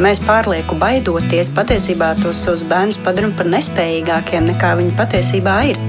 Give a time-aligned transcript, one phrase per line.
[0.00, 5.82] Mēs pārlieku baidoties, patiesībā tos savus bērnus padarām par nespējīgākiem nekā viņi patiesībā ir.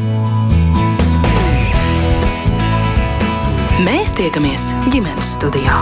[3.88, 5.79] Mēs tiekamies ģimenes studijā.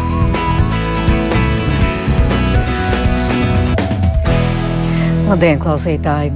[5.30, 6.32] Labdien, klausītāji!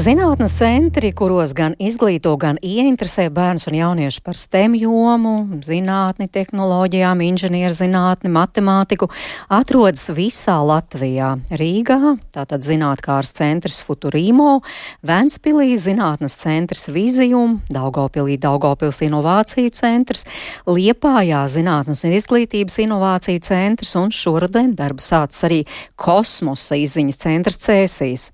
[0.00, 5.34] Zinātnes centri, kuros gan izglīto, gan ieinteresē bērnus un jauniešus par STEM jomu,
[5.66, 9.10] zinātni, tehnoloģijām, inženierzinātni, matemātiku,
[9.52, 11.34] atrodas visā Latvijā.
[11.60, 14.62] Rīgā, tātad zinātkārs centrs Futurīmo,
[15.04, 20.24] Ventspilī zinātnes centrs Vizijum, Daugavpilī Daugavpils inovāciju centrs,
[20.64, 25.62] Liepājā zinātnes un izglītības inovāciju centrs un šoruden darbu sācis arī
[26.00, 28.30] kosmosa izziņas centrs Cēsīs.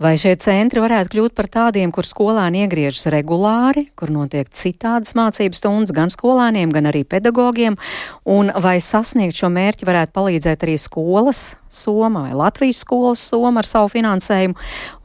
[0.00, 5.58] Vai šie centri varētu kļūt par tādiem, kur skolēni iegriežas regulāri, kur notiek citādas mācību
[5.58, 7.76] stundas gan skolēniem, gan arī pedagogiem,
[8.24, 13.68] un vai sasniegt šo mērķi varētu palīdzēt arī skolas Soma vai Latvijas skolas Soma ar
[13.68, 14.56] savu finansējumu?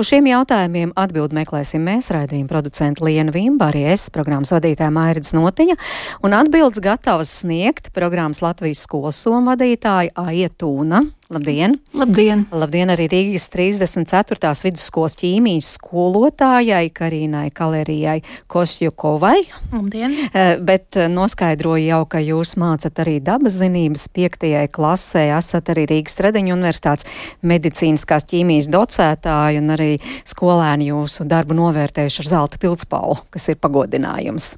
[0.02, 5.36] Uz šiem jautājumiem atbild meklēsim mēs, raidījuma producenta Liena Vimba, arī es, programmas vadītāja Mairits
[5.38, 5.78] Notiņa,
[6.26, 11.04] un atbildes gatavas sniegt programmas Latvijas skolas Soma vadītāja Aija Tūna.
[11.26, 11.80] Labdien!
[11.98, 12.44] Labdien!
[12.54, 14.52] Labdien arī Rīgas 34.
[14.62, 19.40] vidusskolas ķīmijas skolotājai Karīnai Kalerijai Kosjukovai.
[19.72, 20.14] Labdien!
[20.62, 26.54] Bet noskaidroju jau, ka jūs mācat arī dabas zinības piektajai klasē, esat arī Rīgas Tredeņu
[26.54, 27.10] universitātes
[27.42, 29.90] medicīniskās ķīmijas docētāji un arī
[30.30, 34.54] skolēni jūsu darbu novērtējuši ar zelta pildspalvu, kas ir pagodinājums.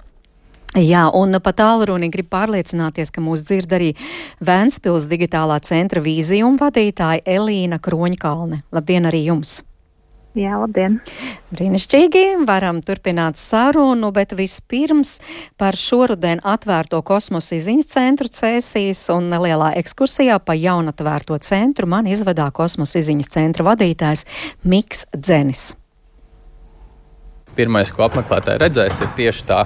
[0.77, 3.93] Jā, un pa tālruni grib pārliecināties, ka mūs dzird arī
[4.45, 8.61] Vēnspils digitālā centra vīzijuma vadītāja Elīna Kroņkalne.
[8.75, 9.63] Labdien arī jums!
[10.37, 10.99] Jā, labdien!
[11.49, 15.15] Brīnišķīgi, varam turpināt sarunu, bet vispirms
[15.57, 22.51] par šoruden atvērto kosmosa izziņas centru Cēsīs un nelielā ekskursijā pa jaunatvērto centru man izvadā
[22.53, 24.27] kosmosa izziņas centra vadītājs
[24.61, 25.71] Miks Dzenis
[27.57, 29.63] pirmais, ko apmeklētāji redzēs, ir tieši tā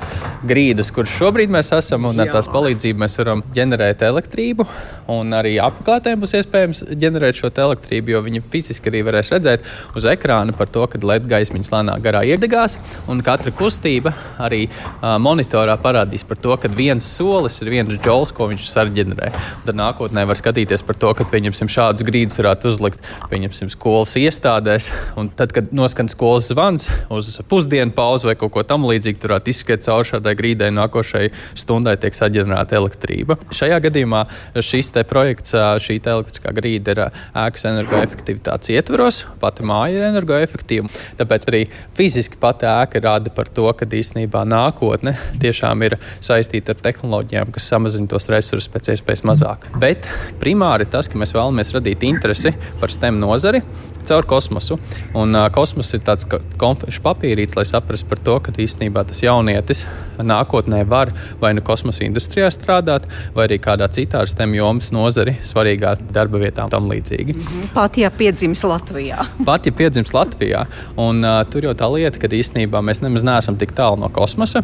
[0.47, 2.07] grīdas, kur šobrīd mēs esam.
[2.11, 4.65] Ar tās palīdzību mēs varam ģenerēt elektrību.
[5.11, 9.65] Un arī apmeklētājiem būs iespējams ģenerēt šo elektrību, jo viņi fiziski arī varēs redzēt
[9.97, 12.77] uz ekrāna par to, kad LED gaismiņas lēnā garā iedegās.
[13.11, 18.33] Un katra kustība arī uh, monitorā parādīs par to, ka viens solis ir viens džols,
[18.35, 19.31] ko viņš sarģenerē.
[19.67, 24.91] Tad nākotnē var skatīties par to, ka pieņemsim šādas grīdas varētu uzlikt pieņemsim skolas iestādēs.
[25.19, 29.33] Un tad, kad noskan skolas zvans uz pusdienu, pusdienu pauzi vai kaut ko tamlīdzīgu, tur
[29.49, 33.37] izskriet cauri šādai grīdai, nākošai stundai tiek saģenerēta elektrība.
[33.51, 34.25] Šajā gadījumā
[34.61, 37.01] šis projekts, šī elektriskā grīda ir
[37.33, 40.89] ēkas energoefektivitātes ietvaros, pati māja ir energoefektīva.
[41.17, 41.63] Tāpēc arī
[41.95, 47.69] fiziski pati ēka rāda par to, ka īstenībā nākotne tiešām ir saistīta ar tehnoloģijām, kas
[47.71, 49.69] samazina tos resursus pēc iespējas mazāk.
[49.81, 50.07] Bet
[50.41, 53.63] primāri tas, ka mēs vēlamies radīt interesi par STEM nozari
[54.11, 54.77] caur kosmosu.
[55.17, 56.27] Un uh, kosmos ir tāds
[56.59, 59.85] konfekts papīrīts, lai saprastu par to, ka īstenībā tas jaunietis
[60.21, 65.95] nākotnē var vai nu kosmosa industrijā strādāt, vai arī kādā citā STEM jomas nozari, svarīgā
[66.13, 67.35] darba vietā un tam līdzīgi.
[67.35, 67.73] Mm -hmm.
[67.73, 69.25] Pat ja piedzimis Latvijā.
[69.49, 70.65] Pat ja piedzimis Latvijā.
[70.97, 74.63] Un uh, tur jau tā lieta, ka īstenībā mēs nemaz neesam tik tālu no kosmosa.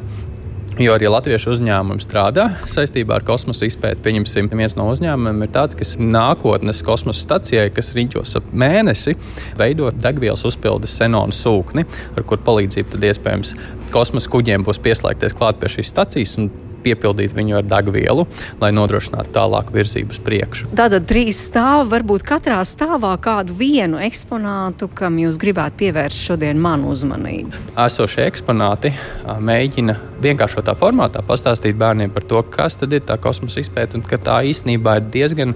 [0.78, 3.98] Jo arī latviešu uzņēmumi strādā saistībā ar kosmosa izpēti.
[4.06, 9.16] Pieņemsim, viens no uzņēmumiem ir tāds, kas nākotnes kosmosa stacijai, kas riņķos ap mēnesi,
[9.58, 13.56] veido degvielas uzpildes senonu sūkni, ar kur palīdzību tad iespējams
[13.90, 16.38] kosmosa kuģiem būs pieslēgties klāt pie šīs stacijas
[16.84, 18.26] piepildīt viņu ar degvielu,
[18.62, 20.72] lai nodrošinātu tālāku virzību uz priekšu.
[20.78, 26.92] Tātad trīs stāvi, varbūt katrā stāvā kādu vienu eksponātu, kam jūs gribētu pievērst šodien manu
[26.94, 27.64] uzmanību.
[27.88, 28.94] Esošie eksponāti
[29.24, 34.20] mēģina vienkāršotā formātā pastāstīt bērniem par to, kas tad ir tā kosmosa izpēta un ka
[34.22, 35.56] tā īstenībā ir diezgan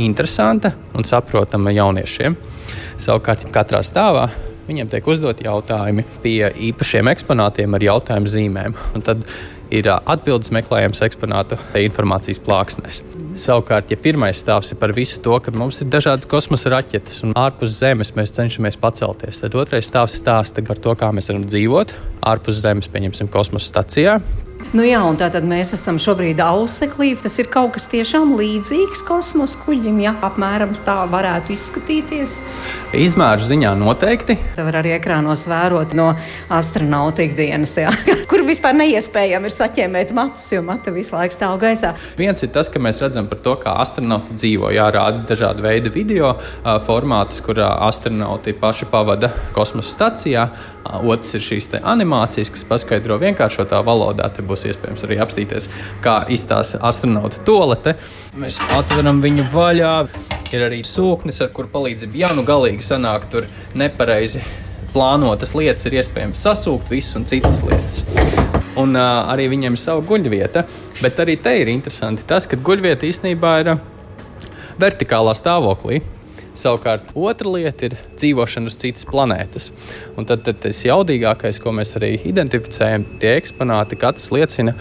[0.00, 2.36] interesanta un saprotama jauniešiem.
[3.00, 4.28] Savukārt, katrā stāvā
[4.70, 8.76] viņiem tiek uzdoti jautājumi pie īpašiem eksponātiem ar jautājumu zīmēm.
[8.94, 9.24] Un tad
[9.70, 13.00] ir atbildes meklējams eksponātu informācijas plāksnēs.
[13.38, 17.34] Savukārt, ja pirmais stāvs ir par visu to, ka mums ir dažādas kosmosa raķetes un
[17.38, 21.94] ārpus Zemes mēs cenšamies pacelties, tad otrais stāvs stāsta par to, kā mēs varam dzīvot
[22.26, 24.18] ārpus Zemes, pieņemsim, kosmosa stacijā.
[24.70, 27.16] Nu jā, un tātad mēs esam šobrīd auseklī.
[27.18, 32.36] Tas ir kaut kas tiešām līdzīgs kosmosa kuģim, ja apmēram tā varētu izskatīties.
[32.94, 34.36] Izmēru ziņā noteikti.
[34.54, 36.12] Tā var arī ekrānos vērot no
[36.54, 37.90] astronauta ikdienas, jā.
[38.30, 41.96] kur vispār neiespējami ir saķēmēt matus, jo matu visu laiku stāv gaisā.
[42.20, 44.70] Viens ir tas, ka mēs redzam par to, kā astronauti dzīvo.
[44.76, 46.36] Jā, rāda dažādu veidu video
[46.86, 50.46] formātus, kur astronauti paši pavada kosmosa stacijā.
[50.90, 54.30] Otrs ir šīs animācijas, kas paskaidro vienkāršotā valodā.
[54.34, 55.68] Te būs iespējams arī apstīties,
[56.04, 57.96] kā izstāsta astronauta tolete.
[58.38, 59.94] Mēs atveram viņu vaļā.
[60.50, 63.46] ir arī sūknis, ar kuru palīdzību, ja nu galīgi sanāk tur
[63.78, 64.42] nepareizi
[64.90, 68.02] plānotas lietas, ir iespējams sasūkt visu un citas lietas.
[68.80, 70.64] Un uh, arī viņiem ir sava guļvieta,
[71.02, 73.74] bet arī te ir interesanti tas, ka guļvieta īstenībā ir
[74.80, 76.00] vertikālā stāvoklī.
[76.60, 79.70] Savukārt, otra lieta ir dzīvošana uz citas planētas.
[80.20, 84.74] Un tad, tad tas jaudīgākais, ko mēs arī identificējam, tie eksponāti, katrs liecina,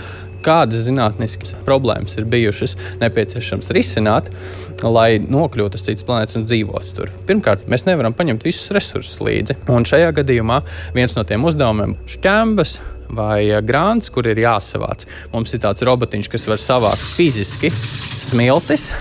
[0.44, 4.30] kādas zinātniskas problēmas ir bijušas nepieciešams risināt,
[4.84, 7.12] lai nokļūtu uz citas planētas un dzīvotu tur.
[7.30, 9.60] Pirmkārt, mēs nevaram paņemt visus resursus līdzi.
[9.72, 10.62] Un šajā gadījumā
[10.96, 12.80] viens no tiem uzdevumiem šķembas.
[13.10, 15.08] Vai grāns, kur ir jāsavāc.
[15.34, 17.72] Mums ir tāds robotiņš, kas var savākt fiziski
[18.22, 18.92] smiltis,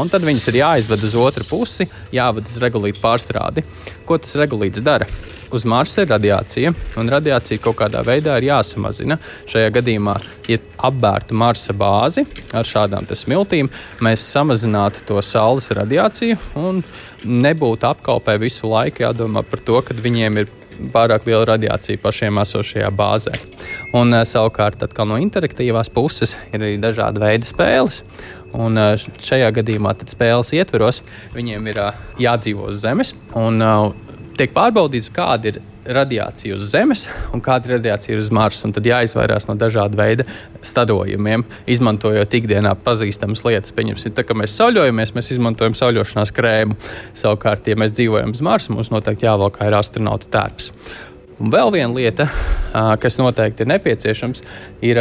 [0.00, 3.64] un tad viņas ir jāizved uz otru pusi, jāved uz regulītu pārstrādi.
[4.06, 5.08] Ko tas regulīts dara?
[5.48, 9.16] Uz Marsa ir radiācija, un radiācija kaut kādā veidā ir jāsamazina.
[9.48, 10.18] Šajā gadījumā,
[10.50, 13.70] ja apbērtu Marsa bāzi ar šādām smiltīm,
[14.04, 16.82] mēs samazinātu to saules radiāciju un
[17.24, 20.52] nebūtu apkalpē visu laiku jādomā par to, ka viņiem ir
[20.92, 23.34] pārāk liela radiācija pašiem esošajā bāzē.
[23.98, 28.02] Un, eh, savukārt, no interaktīvās puses ir arī dažādi veidi spēles.
[28.52, 31.02] Un eh, šajā gadījumā spēles ietveros
[31.34, 33.60] viņiem ir eh, jādzīvo uz Zemes un
[34.38, 35.60] tiek pārbaudīts, kāda ir
[35.94, 38.70] radiācija uz Zemes un kāda ir radiācija uz Marsa.
[38.74, 40.26] Tad jāizvairās no dažādu veidu
[40.64, 43.74] stadojumiem, izmantojot ikdienā pazīstamas lietas.
[43.76, 46.78] Pieņemsim, tā kā mēs sauļojamies, mēs izmantojam sauļošanās krēmu.
[47.18, 50.72] Savukārt, ja mēs dzīvojam uz Marsa, mums noteikti jāvalk ir astronauta tērps.
[51.38, 52.26] Un vēl viena lieta,
[52.98, 54.42] kas noteikti ir nepieciešams,
[54.82, 54.98] ir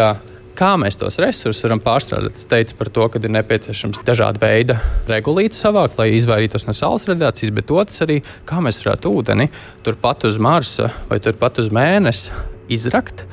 [0.57, 2.33] Kā mēs tos resursus varam pārstrādāt?
[2.39, 7.05] Es teicu par to, ka ir nepieciešams dažādi veidi regulīti savākt, lai izvairītos no saules
[7.05, 8.15] radiācijas, bet otrs arī,
[8.49, 9.51] kā mēs varētu ūdeni
[9.85, 12.33] turpat uz Marsa vai turpat uz Mēnesi
[12.73, 13.27] izrakt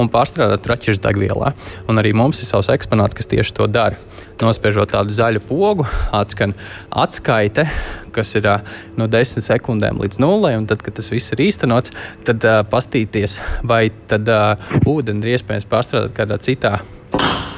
[0.00, 1.52] un pārstrādāt raķešu degvielā.
[1.90, 3.98] Un arī mums ir savs eksponāts, kas tieši to dara.
[4.40, 5.84] Nospiežot tādu zaļu pogu,
[6.16, 6.54] atskan
[6.88, 7.66] atskaite,
[8.14, 8.48] kas ir
[8.98, 11.92] no 10 sekundēm līdz nulē, un tad, kad tas viss ir īstenots,
[12.28, 16.78] tad uh, pastīties, vai tad uh, ūdeni ir iespējams pārstrādāt kādā citā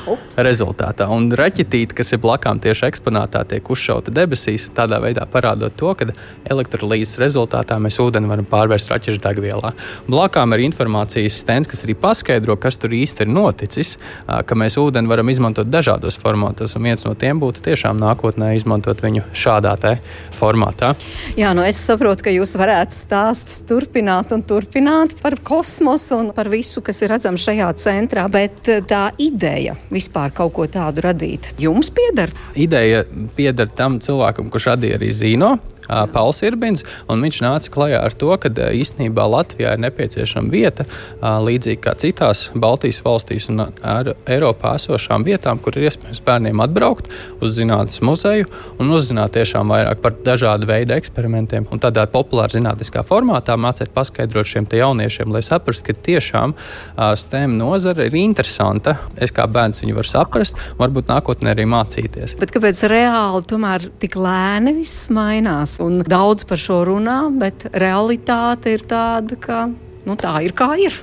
[0.07, 0.39] Ups.
[0.43, 1.07] rezultātā.
[1.13, 6.09] Un raķetīte, kas ir blakām tieši eksponātā, tiek uzšauta debesīs, tādā veidā parādot to, ka
[6.51, 9.73] elektrolīzes rezultātā mēs ūdeni varam pārvērst raķešu degvielā.
[10.11, 13.95] Blakām ir informācijas stends, kas arī paskaidro, kas tur īsti ir noticis,
[14.27, 19.03] ka mēs ūdeni varam izmantot dažādos formātos, un viens no tiem būtu tiešām nākotnē izmantot
[19.05, 19.73] viņu šādā
[20.37, 20.93] formātā.
[21.39, 26.51] Jā, nu es saprotu, ka jūs varētu stāstus turpināt un turpināt par kosmosu un par
[26.53, 31.53] visu, kas ir redzams šajā centrā, bet tā ideja vispār kaut ko tādu radīt?
[31.63, 32.33] Jums pieder?
[32.59, 33.05] Ideja
[33.37, 35.55] pieder tam cilvēkam, kurš radīja arī Zino.
[35.89, 40.87] Pauls Irbins, un viņš nāca klajā ar to, ka īstenībā Latvijā ir nepieciešama vieta,
[41.21, 43.67] līdzīgi kā citās Baltijas valstīs un
[44.31, 47.11] Eiropā esošām vietām, kur ir iespējams bērniem atbraukt
[47.43, 48.49] uz zinātnes muzeju
[48.81, 51.67] un uzzināt tiešām vairāk par dažādu veidu eksperimentiem.
[51.73, 56.55] Un tādā populāra zinātniskā formātā mācīt paskaidrot šiem jauniešiem, lai saprastu, ka tiešām
[57.19, 58.97] STEM nozare ir interesanta.
[59.17, 62.37] Es kā bērns viņu varu saprast, varbūt nākotnē arī mācīties.
[62.41, 65.72] Bet kāpēc reāli tomēr tik lēni viss mainās?
[65.81, 70.99] Un daudz par šo runā, bet realitāte ir tāda, ka nu, tā ir kā ir.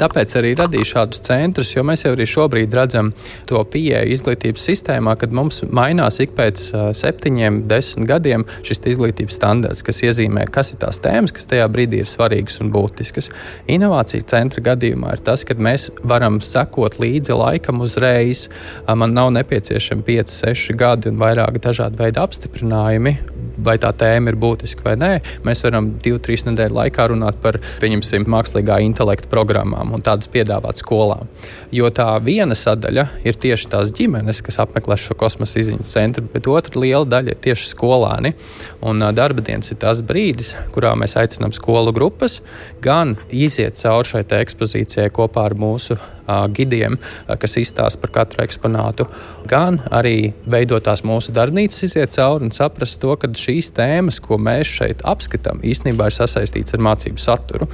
[0.00, 3.12] Tāpēc arī radīja šādus centrus, jo mēs jau arī šobrīd redzam
[3.48, 6.64] to pieeju izglītības sistēmā, kad mums mainās ik pēc
[6.98, 12.02] septiņiem, desmit gadiem šis izglītības standarts, kas iezīmē, kas ir tās tēmas, kas tajā brīdī
[12.02, 13.30] ir svarīgas un būtiskas.
[13.70, 18.48] Inovāciju centra gadījumā ir tas, ka mēs varam sekot līdzi laikam uzreiz.
[18.88, 23.14] Man nav nepieciešami 5, 6 gadi un vairāk dažādu veidu apstiprinājumi,
[23.62, 25.12] vai tā tēma ir būtiska vai nē.
[25.46, 30.80] Mēs varam 2-3 nedēļu laikā runāt par, pieņemsim, mākslīgā intelekta programmām programmām un tādas piedāvāt
[30.80, 31.28] skolām.
[31.72, 36.48] Jo tā viena sadaļa ir tieši tās ģimenes, kas apmeklē šo kosmosa izziņas centru, bet
[36.48, 38.34] otra liela daļa ir tieši skolāni.
[38.82, 42.40] Un darba dienas ir tas brīdis, kurā mēs aicinām skolu grupas
[42.82, 45.98] gan iziet cauri šai ekspozīcijai kopā ar mūsu
[46.56, 49.06] gidiem, kas izstāsta par katru eksponātu,
[49.50, 54.70] gan arī veidotās mūsu darbnīcas, iziet cauri un saprast to, ka šīs tēmas, ko mēs
[54.78, 57.68] šeit apskatām, īstenībā ir sasaistītas ar mācību saturu.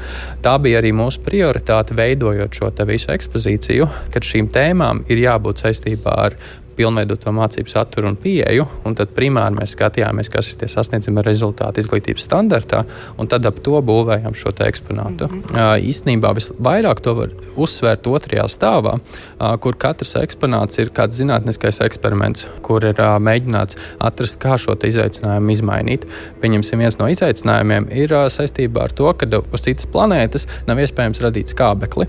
[0.45, 6.17] Tā bija arī mūsu prioritāte, veidojot šo visu ekspozīciju, kad šīm tēmām ir jābūt saistībā
[6.29, 6.39] ar
[6.79, 8.67] pilnveidot to mācību saturu un pieeju.
[8.89, 12.85] Un tad primāri mēs skatījāmies, kas ir tie sasniedzami rezultāti izglītības standartā,
[13.19, 15.29] un tad ap to būvējām šo eksponātu.
[15.29, 15.55] Mm -hmm.
[15.55, 21.81] uh, īsnībā visvairāk to var uzsvērt otrajā stāvā, uh, kur katrs eksponāts ir kāds zinātniskais
[21.85, 26.07] eksperiments, kur ir uh, mēģināts atrast, kā šo izaicinājumu izmainīt.
[26.41, 31.23] Pieņemsim, viens no izaicinājumiem ir uh, saistībā ar to, ka uz citas planētas nav iespējams
[31.23, 32.07] radīt skābekli.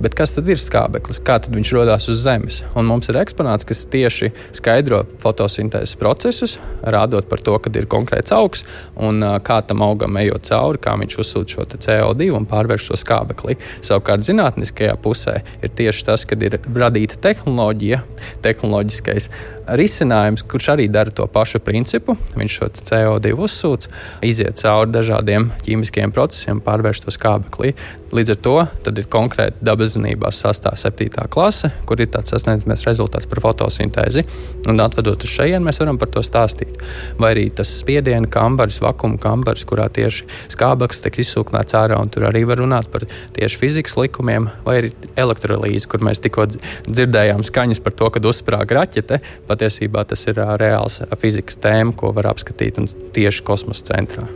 [0.00, 1.20] Bet kas tad ir skābeklis?
[1.20, 2.64] Kā tad viņš radās uz Zemes?
[2.74, 7.88] Un mums ir eksponāts, kas tieši tieši skaidro fotosintēzes procesus, rādot par to, kad ir
[7.90, 8.64] konkrēts augs
[8.96, 13.58] un kā tam augam ejot cauri, kā viņš uzsūta šo CO2 un pārvērš to skābekli.
[13.84, 18.02] Savukārt, zinātniskajā pusē ir tieši tas, kad ir radīta tehnoloģija,
[18.46, 19.30] tehnoloģiskais
[19.66, 22.16] risinājums, kurš arī dara to pašu principu.
[22.38, 23.88] Viņš šo CO2 uzsūc,
[24.26, 27.74] iziet cauri dažādiem ķīmiskiem procesiem, pārvērš to skābeklī.
[28.14, 28.54] Līdz ar to
[28.92, 31.26] ir konkrēti dabas zinībās sastāvā 7.
[31.32, 34.22] klase, kur ir tāds sasniedzams rezultāts par fotosintēzi.
[34.70, 36.78] Un atvedot uz šejienes, mēs varam par to stāstīt.
[37.18, 42.28] Vai arī tas spiediena kambars, vakuma kambars, kurā tieši skābeklis tiek izsūknēts ārā, un tur
[42.30, 47.82] arī var runāt par tieši fizikas likumiem, vai arī elektrolīzi, kur mēs tikko dzirdējām skaņas
[47.82, 49.20] par to, kad uzsprāga raķete.
[49.56, 52.76] Patiesībā tas ir reāls fizikas tēma, ko var apskatīt
[53.16, 54.26] tieši kosmosa centrā.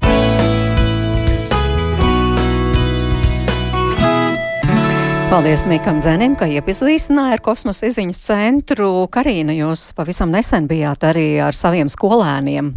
[5.28, 8.88] Paldies Mikam Dzenim, ka iepazīstināja ar kosmosa izziņas centru.
[9.12, 12.72] Karīna, jūs pavisam nesen bijāt arī ar saviem skolēniem.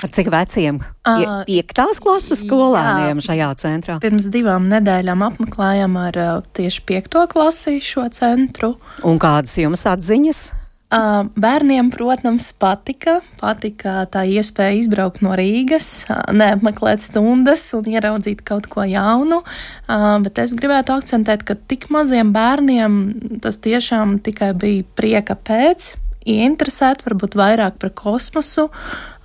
[0.00, 0.78] Ar cik veciem?
[1.02, 3.98] Pie, piektās klases skolēniem jā, šajā centrā?
[4.00, 6.22] Pirms divām nedēļām apmeklējām ar
[6.54, 8.76] tieši piekto klasi šo centru.
[9.02, 10.59] Un kādas jums atziņas?
[10.90, 13.20] Bērniem, protams, patika.
[13.38, 19.44] Patika tā iespēja izbraukt no Rīgas, neapmeklēt stundas un ieraudzīt kaut ko jaunu.
[19.86, 22.96] Bet es gribētu akcentēt, ka tik maziem bērniem
[23.44, 25.92] tas tiešām tikai bija prieka pēc.
[26.26, 28.66] Ieinteresēti varbūt vairāk par kosmosu.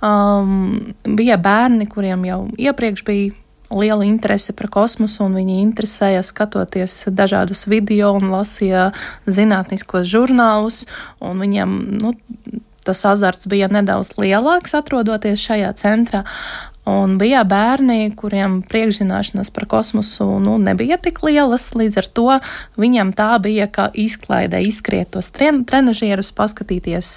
[0.06, 3.34] Um, bija bērni, kuriem jau iepriekš bija
[3.70, 8.92] liela interese par kosmosu, un viņi interesēja skatoties dažādus video un lasīja
[9.26, 10.84] zinātniskos žurnālus.
[11.20, 12.14] Viņiem nu,
[12.86, 16.24] tas azarts bija nedaudz lielāks, atrodoties šajā centrā.
[16.86, 22.26] Un bija bērni, kuriem priekšzināšanas par kosmosu nu, nebija tik lielas, līdz ar to
[22.78, 27.10] viņam tā bija kā izklaide, izskriet tos trenižierus, paskatīties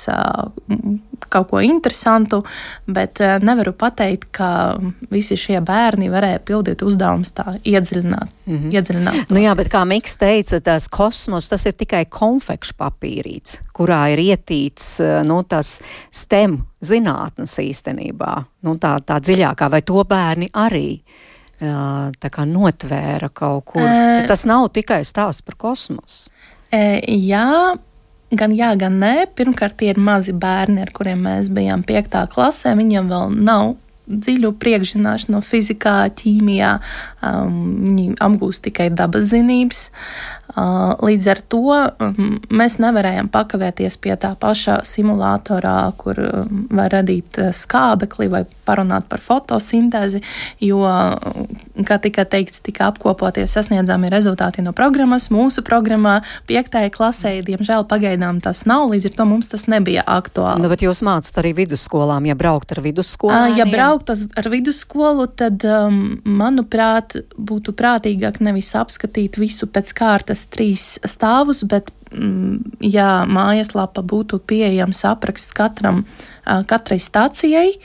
[1.29, 2.43] kaut ko interesantu,
[2.87, 4.51] bet nevaru pateikt, ka
[5.11, 8.35] visi šie bērni varēja pildīt uzdevumus tā iedziļināt.
[8.45, 8.71] Mm -hmm.
[8.73, 14.01] iedziļināt nu jā, bet kā Miks teica, tas kosmos tas ir tikai konfekšu papīrīts, kurā
[14.13, 15.79] ir ietīts nu, tas
[16.11, 18.33] STEM zinātnes īstenībā,
[18.67, 20.99] nu, tā, tā dziļākā, vai to bērni arī
[21.59, 23.83] jā, notvēra kaut kur.
[23.83, 24.25] E...
[24.27, 26.31] Tas nav tikai stāsts par kosmosu.
[26.71, 27.75] E, jā,
[28.29, 29.13] Gan jā, gan nē.
[29.37, 32.75] Pirmkārt, tie ir mazi bērni, ar kuriem mēs bijām piektā klasē.
[32.77, 33.73] Viņiem vēl nav
[34.09, 36.75] dziļu priekšzināšanu no fizikā, ķīmijā.
[37.25, 39.87] Um, viņi apgūst tikai dabas zinības.
[40.49, 46.89] Uh, līdz ar to um, mēs nevarējām pakavēties pie tā pašā simulatorā, kur um, var
[46.95, 50.21] radīt uh, skābekli vai parunāt par fotosintēzi,
[50.61, 50.81] jo,
[51.87, 55.29] kā tika teikts, tika apkopotie sasniedzami rezultāti no programmas.
[55.33, 60.61] Mūsu programmā piektajai klasē, diemžēl, pagaidām tas nav, līdz ar to mums tas nebija aktuāli.
[60.63, 63.57] Nu, bet jūs mācāt arī vidusskolām, ja braukt ar vidusskolām?
[63.57, 70.47] Ja braukt ar vidusskolu, tad, um, manuprāt, būtu prātīgāk nevis apskatīt visu pēc kārtas tos
[70.51, 76.05] trīs stāvus, bet mm, ja mājaslapa būtu pieejams apraksts katram,
[76.45, 77.75] katrai stacijai,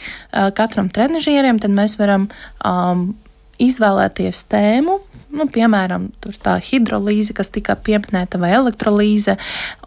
[0.55, 2.29] katram trenižierim, tad mēs varam
[2.65, 3.15] um,
[3.59, 5.01] izvēlēties tēmu,
[5.35, 6.09] nu, piemēram,
[6.45, 9.37] tā hidrolīze, kas tika pieminēta, vai elektrolīze,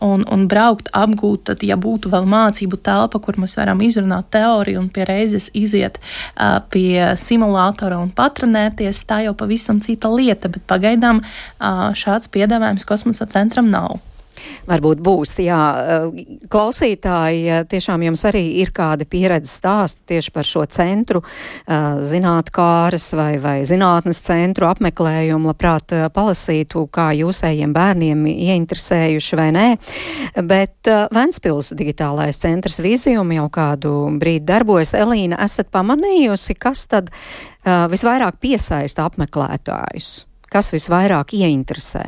[0.04, 4.84] un, un braukt, apgūt, tad, ja būtu vēl mācību telpa, kur mēs varam izrunāt teoriju
[4.84, 10.68] un pie reizes iziet uh, pie simulātora un patrenēties, tā jau pavisam cita lieta, bet
[10.70, 14.00] pagaidām uh, šāds piedāvājums kosmosa centram nav.
[14.68, 15.62] Varbūt būs, jā.
[16.52, 21.24] Klausītāji, tiešām jums arī ir kādi pieredzes stāsti tieši par šo centru,
[21.68, 29.68] zinātkāras vai, vai zinātnes centru apmeklējumu, labprāt palasītu, kā jūsējiem bērniem ieinteresējuši vai nē.
[30.48, 34.94] Bet Ventspils digitālais centrs Vizijum jau kādu brīdi darbojas.
[34.98, 37.12] Elīna, esat pamanījusi, kas tad
[37.64, 40.26] visvairāk piesaista apmeklētājus?
[40.48, 42.06] Kas visvairāk ieinteresē?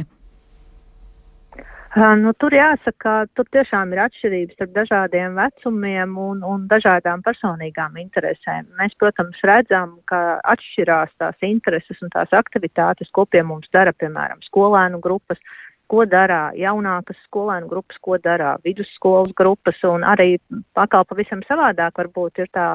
[1.98, 8.68] Nu, tur jāsaka, tur tiešām ir atšķirības starp dažādiem vecumiem un, un dažādām personīgām interesēm.
[8.78, 14.38] Mēs, protams, redzam, ka atšķirās tās intereses un tās aktivitātes, ko pie mums dara, piemēram,
[14.46, 15.42] skolēnu grupas,
[15.90, 19.82] ko dara jaunākas skolēnu grupas, ko dara vidusskolas grupas.
[20.12, 20.36] Arī
[20.78, 22.68] atkal pavisam savādāk varbūt ir tā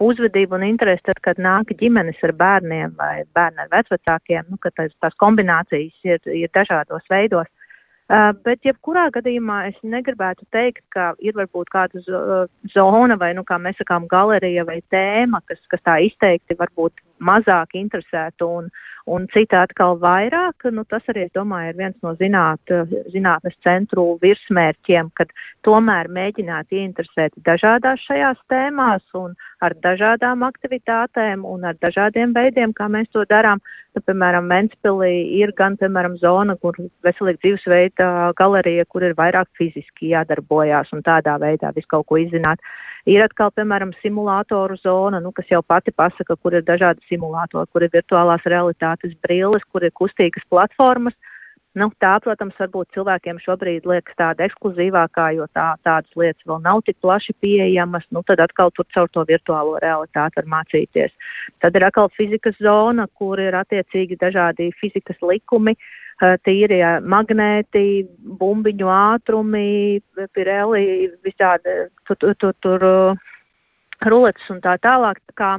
[0.00, 4.72] uzvedība un interese, tad, kad nāk ģimenes ar bērniem vai bērni ar vecākiem, nu, kad
[4.80, 7.52] tās, tās kombinācijas ir, ir dažādos veidos.
[8.08, 12.02] Bet, jebkurā gadījumā, es negribētu teikt, ka ir varbūt kāda
[12.74, 17.76] zona vai, nu, kā mēs sakām, galerija vai tēma, kas, kas tā izteikti varbūt mazāk
[17.78, 18.68] interesētu un,
[19.10, 20.68] un citi atkal vairāk.
[20.74, 22.74] Nu, tas arī, es domāju, ir viens no zināt,
[23.14, 25.32] zinātnes centru virsmērķiem, kad
[25.66, 32.88] tomēr mēģināt ieinteresēt dažādās šajās tēmās un ar dažādām aktivitātēm un ar dažādiem veidiem, kā
[32.92, 33.62] mēs to darām.
[33.94, 36.76] Nu, piemēram, Ventspilī ir gan piemēram, zona, kur
[37.06, 42.62] veselīga dzīvesveida galerija, kur ir vairāk fiziski jādarbojās un tādā veidā visu kaut ko izzināt.
[43.04, 47.84] Ir atkal, piemēram, simulātoru zona, nu, kas jau pati pasaka, kur ir dažādi simulātori, kur
[47.84, 51.12] ir virtuālās realitātes brilles, kur ir kustīgas platformas.
[51.74, 56.80] Nu, tā, protams, varbūt cilvēkiem šobrīd liekas tāda ekskluzīvākā, jo tā, tādas lietas vēl nav
[56.86, 58.06] tik plaši pieejamas.
[58.14, 61.12] Nu, tad atkal tur caur to virtuālo realitāti var mācīties.
[61.60, 68.06] Tad ir atkal fizikas zona, kur ir attiecīgi dažādi fizikas likumi, eh, tīri magnēti,
[68.40, 70.00] bumbiņu ātrumi,
[70.32, 72.86] pireli, visādi tur, tur, tur, tur
[74.04, 75.22] ruletes un tā tālāk.
[75.32, 75.52] Tā kā,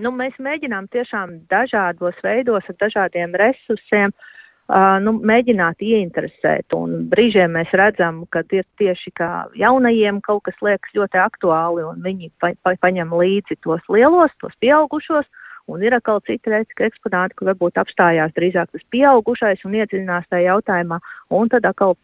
[0.00, 4.28] nu, mēs mēģinām tiešām dažādos veidos ar dažādiem resursiem uh,
[4.70, 6.74] uh, nu, mēģināt ieinteresēt.
[6.76, 9.12] Un brīžiem mēs redzam, ka ir tieši
[9.60, 14.54] jaunajiem kaut kas liekas ļoti aktuāli, un viņi pa, pa, paņem līdzi tos lielos, tos
[14.60, 15.28] pieaugušos.
[15.70, 21.00] Un ir atkal citi eksponāti, kur varbūt apstājās drīzāk tas pieaugušais un iedziļinās tajā jautājumā,
[21.36, 21.96] un tad atkal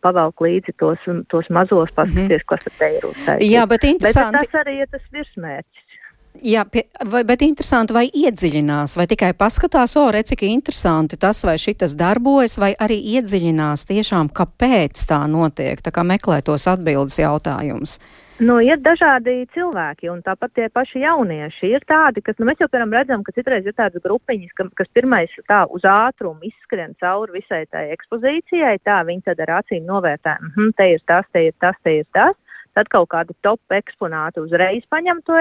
[0.00, 2.66] pavelk līdzi tos, tos mazos, paskatīties, mm -hmm.
[2.66, 3.52] kas te ir uztaisīts.
[3.52, 6.04] Jā, bet, bet tas arī ir tas virsmērķis.
[6.44, 11.40] Jā, pie, vai, bet interesanti, vai iedziļinās, vai tikai paskatās, o, redz, cik interesanti tas
[11.44, 17.18] vai šitas darbojas, vai arī iedziļinās tiešām, kāpēc tā notiek, tā kā meklē tos atbildes
[17.18, 17.98] jautājumus.
[18.38, 21.72] Nu, ir dažādi cilvēki, un tāpat tie paši jaunieši.
[21.74, 24.90] Ir tādi, kas, nu, mēs jau piemēram redzam, ka citreiz ir tādas grupiņas, ka, kas
[24.94, 30.36] pirmais tā uz ātrumu izskrien cauri visai tai ekspozīcijai, tā viņi tad ar acīm novērtē,
[30.54, 32.38] hm, te ir tas, te ir tas, te ir tas.
[32.78, 35.34] Tad kaut kādi top eksponāti uzreiz paņem to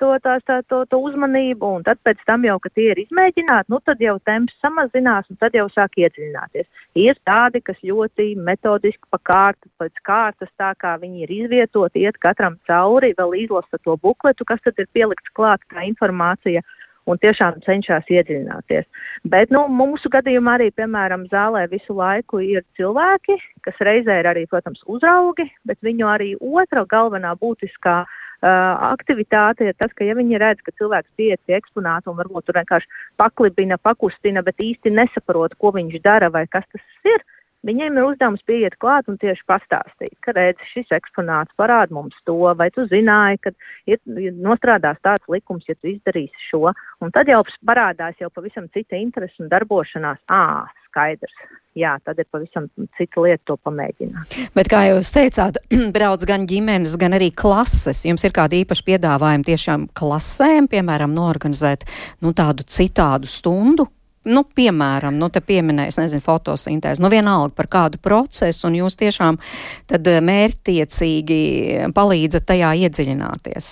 [0.00, 3.72] to, tās, tā, to, to uzmanību, un tad pēc tam jau, kad tie ir izmēģināti,
[3.72, 6.68] nu, tad jau temps samazinās, un tad jau sāk iedziļināties.
[6.98, 12.20] Ir tādi, kas ļoti metodiski pa kārtu, pēc kārtas, tā kā viņi ir izvietoti, iet
[12.22, 16.64] katram cauri, vēl izlasa to bukletu, kas tad ir pielikts klāt kā informācija.
[17.08, 18.84] Un tiešām cenšas iedziļināties.
[19.32, 24.44] Bet nu, mūsu gadījumā arī, piemēram, zālē visu laiku ir cilvēki, kas reizē ir arī,
[24.50, 30.42] protams, uzraugi, bet viņu arī otra galvenā būtiskā uh, aktivitāte ir tas, ka ja viņi
[30.42, 35.56] redz, ka cilvēks pieiet pie eksponāta un varbūt tur vienkārši paklibina, pakustina, bet īsti nesaprot,
[35.56, 37.24] ko viņš dara vai kas tas ir,
[37.66, 42.36] Viņiem ir uzdevums pieiet klāt un tieši pastāstīt, ka redz, šis eksponāts parāda mums to,
[42.54, 43.52] vai tu zināji, ka
[43.90, 46.70] ir, ir nostrādās tāds likums, ja tu izdarīsi šo.
[47.02, 50.22] Un tad jau parādās jau pavisam cita interese un darbošanās.
[50.30, 51.34] Ā, skaidrs.
[51.78, 52.66] Jā, tad ir pavisam
[52.98, 54.38] cita lieta to pamēģināt.
[54.56, 55.60] Bet, kā jūs teicāt,
[55.94, 58.02] brauc gan ģimenes, gan arī klases.
[58.08, 61.86] Jums ir kādi īpaši piedāvājumi tiešām klasēm, piemēram, norganizēt
[62.24, 63.86] nu, tādu citādu stundu,
[64.28, 69.40] nu, piemēram, nu, te pieminēs, nezinu, fotosintēzi, nu, vienalga par kādu procesu, un jūs tiešām
[69.90, 71.42] tad mērtiecīgi
[71.96, 73.70] palīdzat tajā iedziļināties.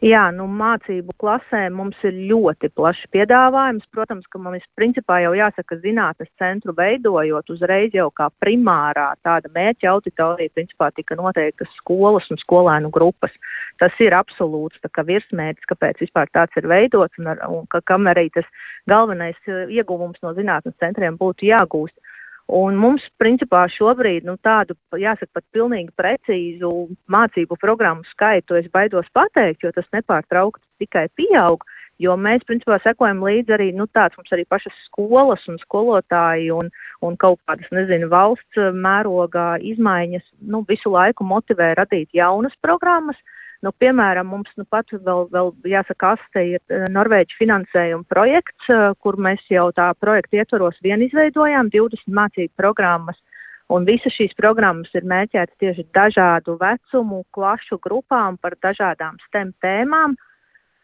[0.00, 3.84] Jā, nu, mācību klasē mums ir ļoti plašs piedāvājums.
[3.92, 9.50] Protams, ka mums principā jau jāsaka, ka zinātnes centru veidojot uzreiz jau kā primārā tāda
[9.52, 13.36] mērķa auditorija principā tika noteiktas skolas un skolēnu grupas.
[13.76, 18.30] Tas ir absolūts virsmērķis, kāpēc vispār tāds ir veidots un, ar, un ka, kam arī
[18.32, 18.48] tas
[18.88, 22.00] galvenais eh, ieguvums no zinātnes centriem būtu jāgūst.
[22.50, 26.70] Un mums, principā, šobrīd nu, tādu, jāsaka, pat pilnīgi precīzu
[27.06, 31.62] mācību programmu skaitu es baidos pateikt, jo tas nepārtraukti tikai pieaug.
[32.02, 36.72] Jo mēs, principā, sekojam līdzi arī nu, tāds mums arī pašas skolas un skolotāji un,
[37.06, 43.20] un kaut kādas, nezinu, valsts mērogā izmaiņas nu, visu laiku motivē radīt jaunas programmas.
[43.20, 48.70] Uh, Nu, piemēram, mums nu, pat vēl, vēl jāsaka, ASTE ir eh, Norvēģis finansējuma projekts,
[48.72, 53.20] eh, kur mēs jau tā projekta ietvaros vien izveidojām 20 mācību programmas.
[53.70, 60.16] Un visas šīs programmas ir mērķētas tieši dažādu vecumu, klašu grupām par dažādām STEM tēmām.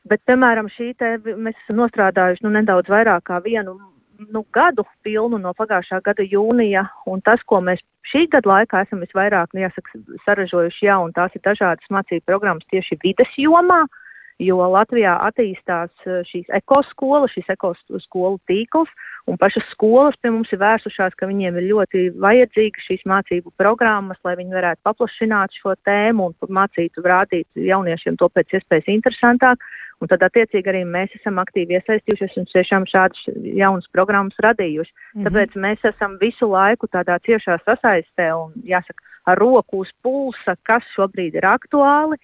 [0.07, 3.75] Bet, piemēram, šī te mēs esam nostrādājuši nu, nedaudz vairāk kā vienu
[4.19, 6.87] nu, gadu pilnu no pagājušā gada jūnija.
[7.25, 11.93] Tas, ko mēs šī gada laikā esam visvairāk nu, jāsaka, saražojuši, jā, tās ir dažādas
[11.93, 13.85] mācību programmas tieši vides jomā.
[13.85, 14.06] Uh,
[14.43, 18.93] jo Latvijā attīstās eh, šīs ekoskolas, šis ekoskolu tīkls,
[19.27, 24.21] un pašas skolas pie mums ir vērsušās, ka viņiem ir ļoti vajadzīgas šīs mācību programmas,
[24.25, 29.65] lai viņi varētu paplašināt šo tēmu un mācītu, rādīt jauniešiem to pēc iespējas interesantāk.
[29.97, 33.23] Un tad, attiecīgi, arī mēs esam aktīvi iesaistījušies un tiešām šādas
[33.57, 34.93] jaunas programmas radījuši.
[34.93, 35.27] Mm -hmm.
[35.27, 40.85] Tāpēc mēs esam visu laiku tādā ciešā sasaistē un, jāsaka, ar roku uz pulsa, kas
[40.95, 42.19] šobrīd ir aktuāli,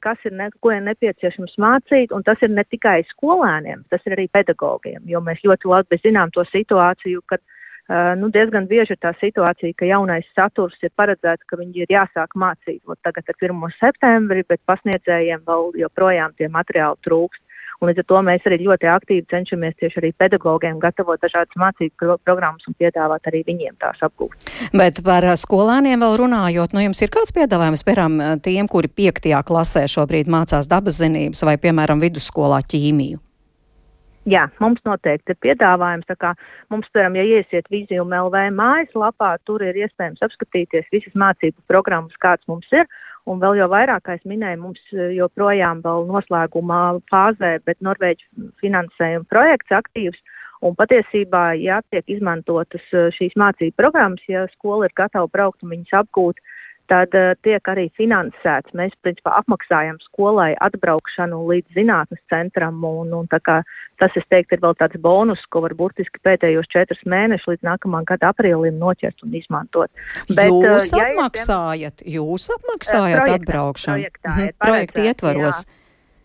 [0.00, 2.14] kas ir, ne, ko ir nepieciešams mācīt.
[2.26, 5.02] Tas ir ne tikai skolēniem, tas ir arī pedagogiem.
[5.10, 7.42] Jo mēs ļoti labi zinām to situāciju, kad
[8.20, 12.36] nu, diezgan bieži ir tā situācija, ka jaunais saturs ir paredzēts, ka viņi ir jāsāk
[12.36, 13.76] mācīt tagad ar 1.
[13.80, 17.44] septembri, bet pasniedzējiem vēl joprojām tie materiāli trūkst.
[17.78, 22.16] Un līdz ar to mēs arī ļoti aktīvi cenšamies tieši arī pedagogiem gatavot dažādas mācību
[22.26, 24.50] programmas un piedāvāt arī viņiem tās apgūt.
[24.74, 29.86] Bet par skolēniem vēl runājot, nu jums ir kāds piedāvājums, piemēram, tiem, kuri piektajā klasē
[29.90, 33.22] šobrīd mācās dabas zinības vai, piemēram, vidusskolā ķīmiju?
[34.26, 36.08] Jā, mums noteikti ir piedāvājums.
[36.72, 42.44] Mums, piemēram, ja iesiet Vizijuma LV mājaslapā, tur ir iespējams apskatīties visas mācību programmas, kādas
[42.50, 42.84] mums ir.
[43.28, 48.52] Un vēl jau vairāk, kā es minēju, mums eh, joprojām ir noslēgumā fāzē, bet Norvēģijas
[48.60, 50.22] finansējuma projekts aktīvs.
[50.60, 55.76] Un patiesībā, ja tiek izmantotas eh, šīs mācību programmas, ja skola ir gatava braukt un
[55.76, 58.74] viņas apgūt, uh, tad uh, tiek arī finansēts.
[58.78, 62.80] Mēs principā apmaksājam skolai atbraukšanu līdz zinātnes centram.
[62.88, 67.54] Un, un tas, es teiktu, ir vēl tāds bonus, ko var burtiski pēdējos četrus mēnešus
[67.54, 69.90] līdz nākamā gada aprīlim noķert un izmantot.
[70.28, 74.56] Bet, jūs uh, apmaksājat, ja, jūs apmaksājat projektā, atbraukšanu projektā, mhm.
[74.64, 75.64] projekta ietvaros.
[75.64, 75.77] Jā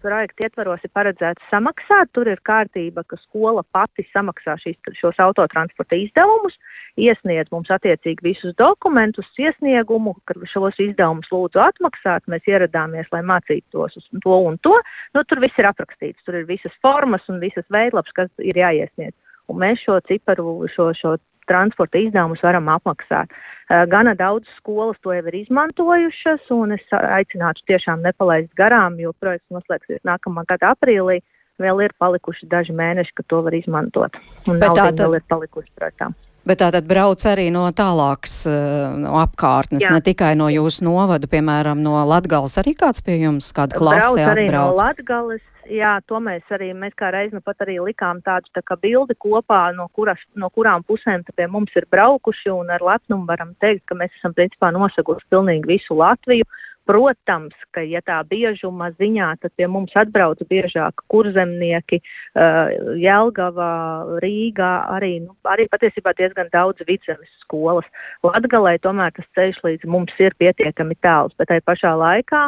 [0.03, 2.11] projekta ietvaros ir paredzēts samaksāt.
[2.15, 6.59] Tur ir kārtība, ka skola pati samaksā šīs, šos autotransporta izdevumus,
[6.99, 12.27] iesniedz mums attiecīgi visus dokumentus, iesniegumu, ka šos izdevumus lūdzu atmaksāt.
[12.31, 14.75] Mēs ieradāmies, lai mācītos uz to un to.
[15.15, 19.15] Nu, tur viss ir aprakstīts, tur ir visas formas un visas veidlapas, kas ir jāiesniedz.
[19.51, 21.17] Un mēs šo ciparu, šo, šo
[21.49, 23.32] transporta izdevumus varam apmaksāt.
[23.69, 29.13] Eh, gana daudz skolas to jau ir izmantojušas, un es aicinātu tiešām nepalaist garām, jo
[29.13, 31.21] projekts noslēgsies nākamā gada aprīlī.
[31.62, 34.17] Vēl ir palikuši daži mēneši, kad to var izmantot.
[34.45, 36.10] Tā tad vēl ir palikuši projektā.
[36.43, 39.93] Bet tā tad brauc arī no tālākas eh, no apkārtnes, Jā.
[39.95, 44.32] ne tikai no jūsu novada, piemēram, no Latgales arī kāds pie jums, kāda klase brauc
[44.34, 44.73] arī atbrauc?
[44.73, 48.60] no Latgales, jā, to mēs arī, mēs kā reiz nu pat arī likām tādu tā
[48.65, 53.23] kā bildi kopā, no, kuras, no kurām pusēm pie mums ir braukuši, un ar lepnumu
[53.29, 56.49] varam teikt, ka mēs esam principā nosaguši pilnīgi visu Latviju.
[56.83, 62.01] Protams, ka ja tā biežuma ziņā, tad pie mums atbrauc biežāk kurzemnieki,
[62.35, 63.75] uh, Jelgavā,
[64.23, 67.87] Rīgā, arī, nu, arī patiesībā diezgan daudz vidzemes skolas.
[68.25, 72.43] Latgalē tomēr tas ceļš līdz mums ir pietiekami tāls, bet tai pašā laikā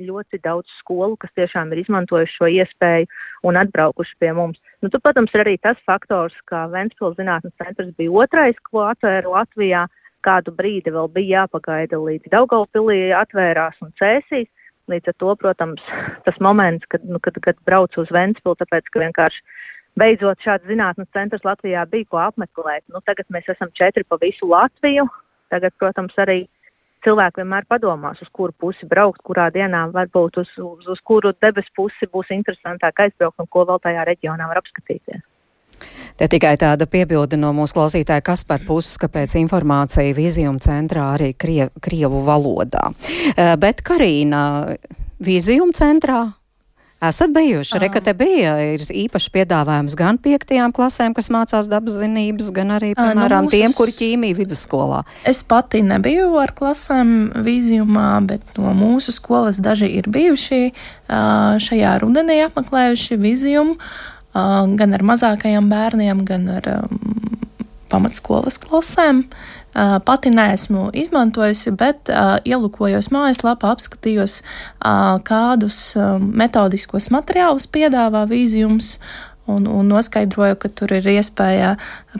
[0.00, 3.10] ļoti daudz skolu, kas tiešām ir izmantojuši šo iespēju
[3.44, 4.62] un atbraukuši pie mums.
[4.80, 9.36] Nu, tu, protams, ir arī tas faktors, ka Ventspils zinātnes centrs bija otrais, ko atvēra
[9.36, 9.84] Latvijā.
[9.84, 14.50] Uh, kādu brīdi vēl bija jāpagaida līdz Daugaupilī atvērās un cēsīs.
[14.92, 15.84] Līdz ar to, protams,
[16.26, 19.40] tas moments, kad, nu, kad, kad braucu uz Ventspili, tāpēc, ka vienkārši
[19.96, 22.84] beidzot šāds zinātnes centrs Latvijā bija ko apmeklēt.
[22.92, 25.06] Nu, tagad mēs esam četri pa visu Latviju.
[25.52, 26.42] Tagad, protams, arī
[27.04, 31.72] cilvēki vienmēr padomās, uz kuru pusi braukt, kurā dienā varbūt uz, uz, uz kuru debesu
[31.76, 35.24] pusi būs interesantāk aizbraukt un ko vēl tajā reģionā var apskatīties.
[36.14, 41.32] Te tikai tāda piebilde no mūsu klausītāja Kaspar puses, ka pēc informācija vizijuma centrā arī
[41.34, 42.92] krie, krievu valodā.
[43.34, 44.76] Eh, bet Karīna,
[45.18, 46.20] vizijuma centrā
[47.08, 47.80] esat bijuši?
[47.82, 52.92] Reka te bija, ir īpaši piedāvājums gan piektajām klasēm, kas mācās dabas zinības, gan arī,
[52.94, 53.56] nu, piemēram, no mūsu...
[53.56, 55.02] tiem, kuri ķīmija vidusskolā.
[55.26, 60.70] Es pati nebiju ar klasēm vīzijumā, bet no mūsu skolas daži ir bijuši
[61.66, 63.80] šajā rudenī apmeklējuši vīzijumu
[64.34, 66.70] gan ar mazākajiem bērniem, gan ar
[67.92, 69.24] pamatskolas klasēm.
[69.74, 72.10] Pati neesmu izmantojusi, bet
[72.46, 74.40] ielūkojos mājaslapā, apskatījos,
[75.26, 75.78] kādus
[76.22, 78.98] metodiskos materiālus piedāvā vīzijums.
[79.46, 81.74] Un, un noskaidroju, ka tur ir iespēja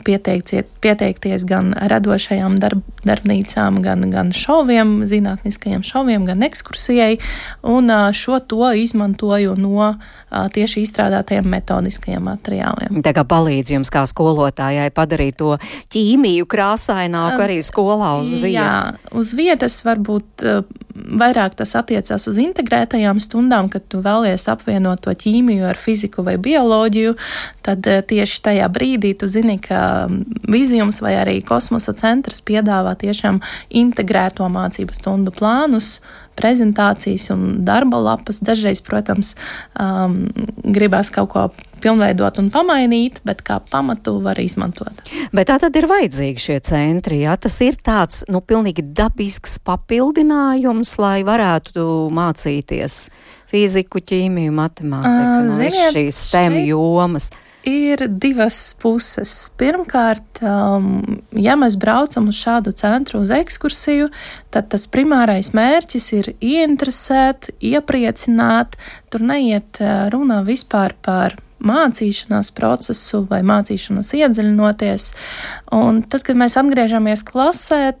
[0.05, 7.17] pieteikties gan radošajām darb, darbnīcām, gan, gan šoviem, zinātniskajiem šoviem, gan ekskursijai.
[7.65, 9.95] Un šo to izmantoju no
[10.29, 13.01] tieši izstrādātajiem metodiskajiem materiāliem.
[13.05, 15.55] Tā kā palīdz jums kā skolotājai padarīt to
[15.95, 18.53] ķīmiju krāsaināku arī skolā uz vietas.
[18.53, 20.45] Jā, uz vietas varbūt
[21.19, 26.35] vairāk tas attiecās uz integrētajām stundām, kad tu vēlies apvienot to ķīmiju ar fiziku vai
[26.41, 27.15] bioloģiju,
[27.65, 30.07] tad tieši tajā brīdī tu zini, ka
[30.51, 35.99] vizijums vai arī kosmosa centrs piedāvā tiešām integrēto mācību stundu plānus
[36.35, 38.41] prezentācijas un darba lapas.
[38.43, 39.33] Dažreiz, protams,
[39.79, 40.25] um,
[40.63, 41.47] gribās kaut ko
[41.85, 45.05] pilnveidot un pamainīt, bet kā pamatu var izmantot.
[45.35, 47.37] Bet tā tad ir vajadzīgi šie centri, jā?
[47.41, 52.99] Tas ir tāds, nu, pilnīgi dabisks papildinājums, lai varētu mācīties
[53.51, 57.29] fiziku, ķīmiju, matemātiku, uh, ziniet, šīs STEM jomas.
[57.31, 59.33] Šeit ir divas puses.
[59.57, 64.11] Pirmkārt, um, ja mēs braucam uz šādu centru uz ekskursiju,
[64.53, 68.77] tad tas primārais mērķis ir ieinteresēt, iepriecināt.
[69.09, 69.81] Tur neiet
[70.13, 75.11] runa vispār par mācīšanās procesu vai mācīšanos iedziļinoties.
[75.75, 77.95] Un tad, kad mēs atgriežamies klasē,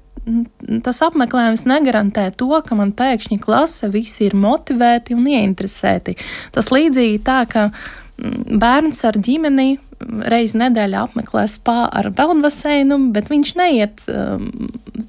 [0.85, 6.17] tas apmeklējums negarantē to, ka man pēkšņi klase visi ir motivēti un ieinteresēti.
[6.55, 7.69] Tas līdzīgi tā, ka
[8.15, 9.75] bērns ar ģimeni
[10.29, 14.49] reizi nedēļā apmeklē spā ar peldbaseinu, bet viņš neiet um,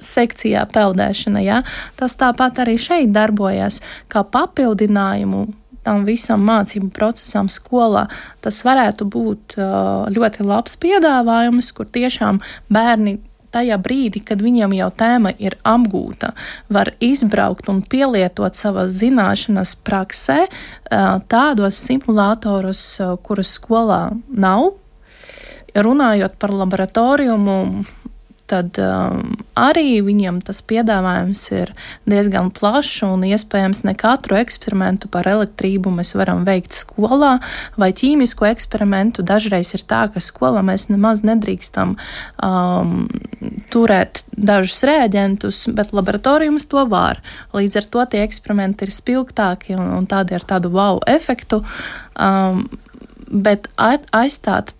[0.02, 1.42] sekcijā peldēšana.
[1.44, 1.60] Ja?
[1.98, 3.80] Tas tāpat arī šeit darbojas
[4.12, 5.46] kā papildinājumu
[5.86, 8.08] tam visam mācību procesam skolā,
[8.44, 13.16] tas varētu būt uh, ļoti labs piedāvājums, kur tiešām bērni
[13.56, 16.32] tajā brīdī, kad viņam jau tēma ir apgūta,
[16.72, 20.46] var izbraukt un pielietot savas zināšanas praksē,
[21.30, 22.82] tādos simulatorus,
[23.26, 24.74] kurus skolā nav.
[25.76, 27.36] Runājot par laboratoriju,
[28.50, 31.72] tad um, arī viņiem tas piedāvājums ir
[32.08, 37.36] diezgan plašs un iespējams ne katru eksperimentu par elektrību mēs varam veikt skolā
[37.80, 39.24] vai ķīmisku eksperimentu.
[39.26, 42.96] Dažreiz ir tā, ka skolā mēs nemaz nedrīkstam um,
[43.72, 47.22] turēt dažus rēģentus, bet laboratorijums to var.
[47.56, 51.62] Līdz ar to tie eksperimenti ir spilgtāki un, un tādi ar tādu wow efektu.
[52.14, 52.66] Um,
[53.26, 54.72] bet aizstāt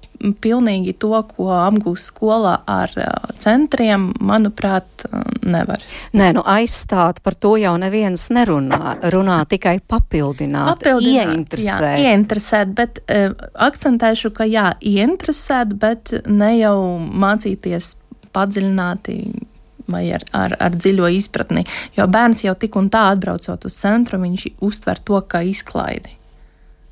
[0.42, 5.83] pilnīgi to, ko apgūst skolā ar uh, centriem, manuprāt, uh, nevar.
[6.16, 8.96] Nē, nu aizstāt par to jau neviens nerunā.
[9.12, 11.87] Runā tikai papildināt, papildināt ieinteresēt.
[11.87, 13.35] Jā, ieinteresēt, bet uh,
[13.68, 17.94] akcentēšu, ka jā, ieinteresēt, bet ne jau mācīties
[18.37, 19.20] padziļināti
[19.90, 21.64] vai ar, ar, ar dziļo izpratni.
[21.96, 26.16] Jo bērns jau tik un tā atbraucot uz centru, viņš uztver to kā izklaidi.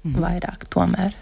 [0.05, 0.21] Mhm.
[0.21, 1.17] Vairāk tomēr.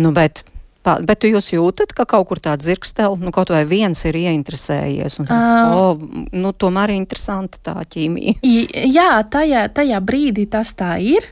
[0.00, 0.42] Nu, bet
[0.84, 5.28] Bet jūs jūtat, ka kaut kur tāds zirgstēl, nu kaut vai viens ir ieinteresējies, un
[5.30, 6.02] tas, uh, oh,
[6.36, 8.36] nu tomēr ir interesanti tā ķīmija.
[8.98, 11.24] Jā, tajā, tajā brīdī tas tā ir.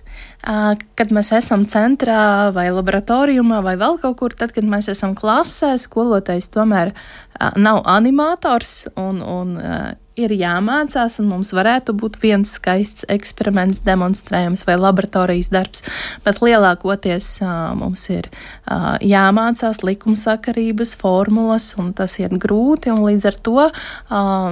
[0.43, 5.13] Uh, kad mēs esam centrā vai laboratorijumā vai vēl kaut kur, tad, kad mēs esam
[5.15, 12.19] klasē, skolotājs tomēr uh, nav animators un, un uh, ir jāmācās, un mums varētu būt
[12.23, 15.87] viens skaists eksperiments, demonstrējums vai laboratorijas darbs,
[16.25, 23.29] bet lielākoties uh, mums ir uh, jāmācās likumsakarības, formulas, un tas iet grūti, un līdz
[23.33, 23.73] ar to uh,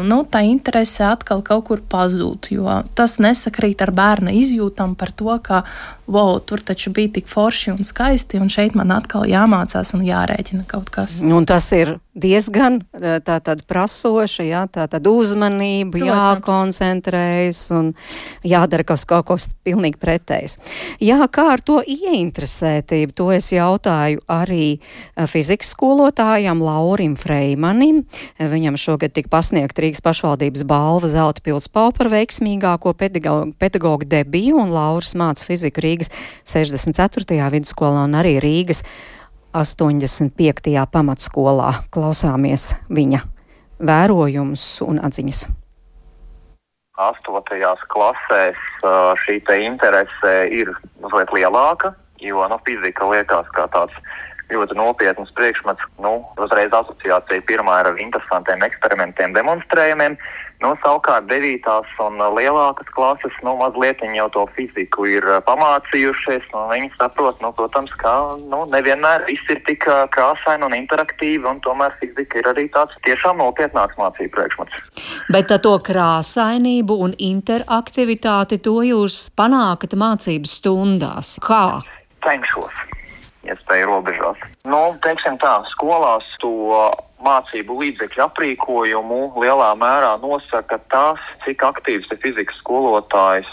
[0.05, 5.33] nu, tā interese atkal kaut kur pazūd, jo tas nesakrīt ar bērna izjūtam par to,
[5.45, 5.65] ka
[6.11, 10.67] wow, tur taču bija tik forši un skaisti, un šeit man atkal jāmācās un jārēķina
[10.71, 11.21] kaut kas.
[11.23, 16.11] Un tas ir diezgan tā tad prasoša, jā, tā tad uzmanība, Protams.
[16.11, 17.93] jākoncentrējas un
[18.47, 20.57] jādara kaut, kaut kas pilnīgi pretējs.
[21.03, 24.81] Jā, kā ar to ieinteresētību, to es jautāju arī
[25.31, 28.03] fizikas skolotājam Laurim Freimanim.
[28.41, 34.59] Viņam šogad tika pasniegt Rīgas pašvaldības balva Zelta pils pau par veiksmīgāko pedagogu, pedagogu debiju,
[34.65, 36.11] un Lauris māca fiziku Rīgas
[36.49, 37.39] 64.
[37.55, 38.83] vidusskolā un arī Rīgas
[39.53, 40.71] 85.
[40.93, 41.73] pamatskolā.
[41.91, 43.25] Klausāmies viņa
[43.83, 45.47] vērojumus un atziņas.
[47.01, 48.61] Astotajās klasēs
[49.25, 53.97] šī interese ir mazliet lielāka, jo nu, fizika liekas kā tāds
[54.51, 55.83] ļoti nopietns priekšmets.
[55.99, 60.19] Nu, uzreiz asociācija pirmā ir ar interesantiem eksperimentiem, demonstrējumiem.
[60.61, 61.65] Nu, savukārt, 9.
[62.05, 66.45] un lielākas klases nu, mazliet jau to fiziku ir uh, pamācījušies.
[66.53, 71.49] Nu, viņi saprot, nu, protams, ka nu, nevienmēr viss ir tik uh, krāsaini un interaktīvi,
[71.49, 74.85] un tomēr fizika ir arī tāds tiešām nopietnāks mācību priekšmets.
[75.33, 81.39] Bet to krāsainību un interaktivitāti to jūs panākat mācību stundās.
[81.41, 81.81] Kā?
[82.21, 82.85] Cenšos
[83.49, 84.41] iespēju robežās.
[84.69, 86.91] Nu, teiksim tā, skolās to
[87.25, 93.51] mācību līdzekļu aprīkojumu lielā mērā nosaka tas, cik aktīvs ir fizikas skolotājs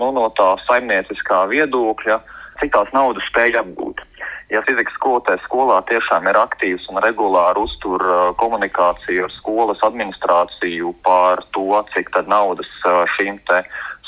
[0.00, 2.20] nu, no tā saimnieciskā viedokļa,
[2.60, 4.02] cik tās naudas spēj apgūt.
[4.50, 8.02] Ja fizikas skolotājs skolā tiešām ir aktīvs un regulāri uztur
[8.40, 12.70] komunikāciju ar skolas administrāciju par to, cik naudas
[13.14, 13.38] šīm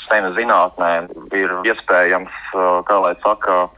[0.03, 2.33] STEM zinātnēm ir iespējams,
[2.89, 3.69] kā lai saka,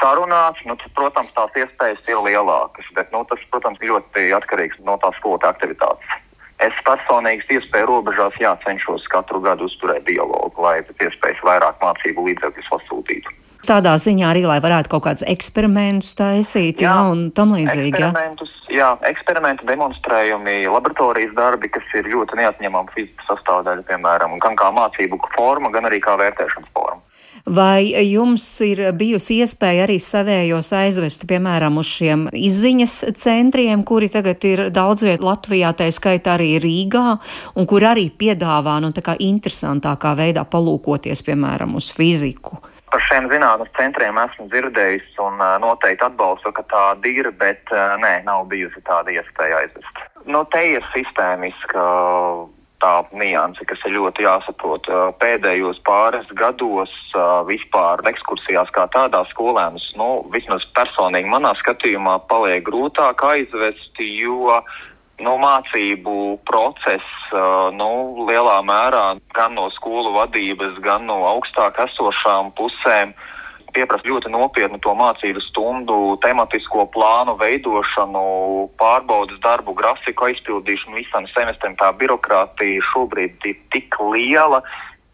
[0.00, 2.90] sarunāts, nu, tad, protams, tās iespējas ir lielākas.
[2.96, 6.20] Bet nu, tas, protams, ļoti atkarīgs no tās skolotāja aktivitātes.
[6.62, 12.70] Es personīgi iespēju robežās jācenšos katru gadu uzturēt dialogu, lai pēc iespējas vairāk mācību līdzekļus
[12.70, 13.34] pasūtītu.
[13.64, 17.94] Tādā ziņā arī, lai varētu kaut kādus eksperimentus taisīt, jā, jā un tam līdzīgi.
[17.96, 24.58] Eksperimentus, jā, jā eksperimenti, demonstrējumi, laboratorijas darbi, kas ir ļoti neatņemama fizikas sastāvdaļa, piemēram, gan
[24.60, 27.00] kā mācību forma, gan arī kā vērtēšanas forma.
[27.44, 34.46] Vai jums ir bijusi iespēja arī savējos aizvest, piemēram, uz šiem izziņas centriem, kuri tagad
[34.48, 37.18] ir daudz viet Latvijā, tā skaitā arī Rīgā,
[37.60, 42.62] un kur arī piedāvā, nu, tā kā interesantākā veidā palūkoties, piemēram, uz fiziku?
[42.88, 47.68] Par šiem zinātnes centriem esmu dzirdējis un noteikti atbalstu, ka tāda ir, bet
[48.00, 50.04] nē, nav bijusi tāda iespēja aizvest.
[50.24, 51.84] Nu, te ir sistēmiska
[52.84, 54.88] tā nianse, kas ir ļoti jāsaprot.
[55.22, 56.92] Pēdējos pāris gados
[57.48, 64.60] vispār ekskursijās kā tādās skolēnus, nu, vismaz personīgi manā skatījumā, paliek grūtāk aizvest, jo
[65.24, 66.16] nu, mācību
[66.48, 67.34] process
[67.78, 67.90] nu,
[68.28, 73.14] lielā mērā gan no skolu vadības, gan no augstāk esošām pusēm
[73.74, 78.24] pieprasa ļoti nopietnu to mācību stundu, tematisko plānu veidošanu,
[78.80, 81.76] pārbaudas darbu, grafiku aizpildīšanu visam semestram.
[81.80, 84.62] Tā birokrātija šobrīd ir tik liela,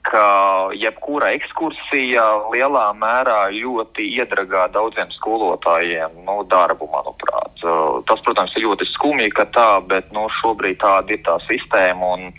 [0.07, 7.61] ka jebkura ekskursija lielā mērā ļoti iedragā daudziem skolotājiem nu, darbu, manuprāt.
[8.09, 12.15] Tas, protams, ir ļoti skumji, ka tā, bet nu, šobrīd tāda ir tā sistēma.
[12.17, 12.33] Un,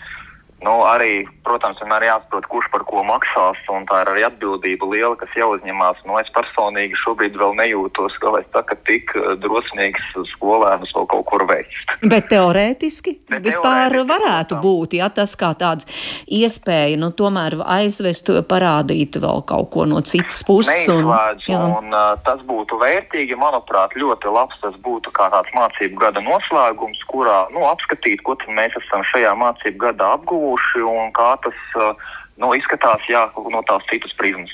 [0.62, 5.15] Nu, arī, protams, vienmēr jāsaprot, kurš par ko maksās, un tā ir arī atbildība liela,
[5.17, 6.04] kas jāuzņemās.
[6.06, 11.26] Nu, es personīgi šobrīd vēl nejūtos, ka es tā, tik eh, drosmīgs skolēnus vēl kaut
[11.32, 11.95] kur veikt.
[12.06, 14.60] Bet teorētiski Bet vispār teorētiski, varētu tā.
[14.62, 15.89] būt, ja tas kā tāds
[16.30, 20.69] iespēja, nu, tomēr aizvest, parādīt vēl kaut ko no citas puses.
[20.86, 24.62] Neizslēdz, un, un uh, tas būtu vērtīgi, manuprāt, ļoti labs.
[24.62, 29.88] Tas būtu kā tāds mācību gada noslēgums, kurā, nu, apskatīt, ko mēs esam šajā mācību
[29.89, 31.96] gadā apguvuši guvuši un kā tas uh,
[32.38, 34.52] nu, izskatās jā, no tās citas prizmas.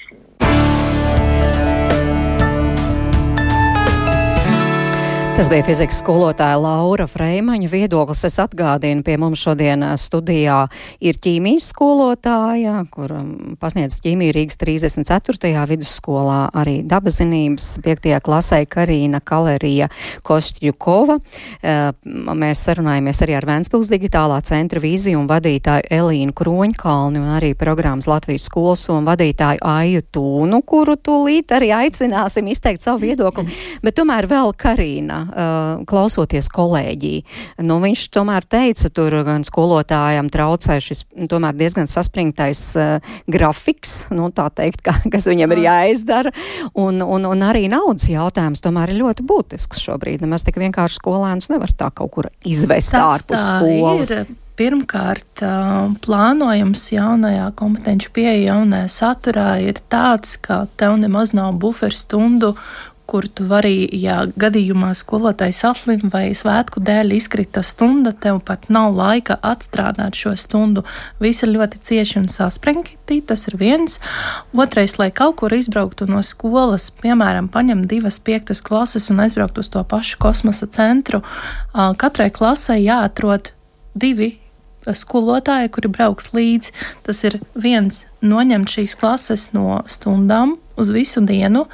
[5.38, 8.24] Tas bija fizikas skolotāja Laura Freimaņa viedoklis.
[8.26, 10.64] Es atgādinu, pie mums šodien studijā
[10.98, 13.14] ir ķīmijas skolotāja, kur
[13.62, 15.52] pasniedz ķīmiju Rīgas 34.
[15.70, 18.16] vidusskolā, arī dabazinības 5.
[18.26, 19.92] klasē Karīna Kalerija
[20.26, 21.20] Košķļukova.
[22.42, 28.10] Mēs sarunājamies arī ar Vēnspils digitālā centra vīziju un vadītāju Elīnu Kroņkalni un arī programmas
[28.10, 33.46] Latvijas skolas un vadītāju Aju Tūnu, kuru tūlīt arī aicināsim izteikt savu viedokli.
[33.86, 35.27] Bet tomēr vēl Karīna
[35.88, 37.14] klausoties kolēģī.
[37.66, 42.62] Nu, viņš tomēr teica, tur gan skolotājiem traucē šis tomēr diezgan saspringtais
[43.30, 46.34] grafiks, nu, tā teikt, ka, kas viņam ir jāizdara,
[46.74, 50.26] un, un, un arī naudas jautājums tomēr ir ļoti būtisks šobrīd.
[50.26, 54.14] Nemaz tik vienkārši skolēnus nevar tā kaut kur izvest Tas ārpus skolas.
[54.14, 54.36] Ir.
[54.58, 55.44] Pirmkārt,
[56.02, 62.56] plānojums jaunajā kompetenci pieeja jaunajā saturā ir tāds, ka tev nemaz nav buferstundu,
[63.08, 68.96] kur tu vari, ja gadījumā skolotājs saslim vai svētku dēļ izkrita stunda, tev pat nav
[68.98, 70.84] laika atstrādāt šo stundu.
[71.24, 74.00] Viss ir ļoti cieši un saspringti, tas ir viens.
[74.52, 79.72] Otrais, lai kaut kur izbrauktu no skolas, piemēram, paņemt divas piektas klases un aizbraukt uz
[79.72, 81.24] to pašu kosmosa centru,
[81.74, 83.54] katrai klasē jāatrod
[83.96, 84.36] divi
[84.88, 86.74] skolotāji, kuri brauks līdzi.
[87.08, 91.66] Tas ir viens noņemt šīs klases no stundām uz visu dienu,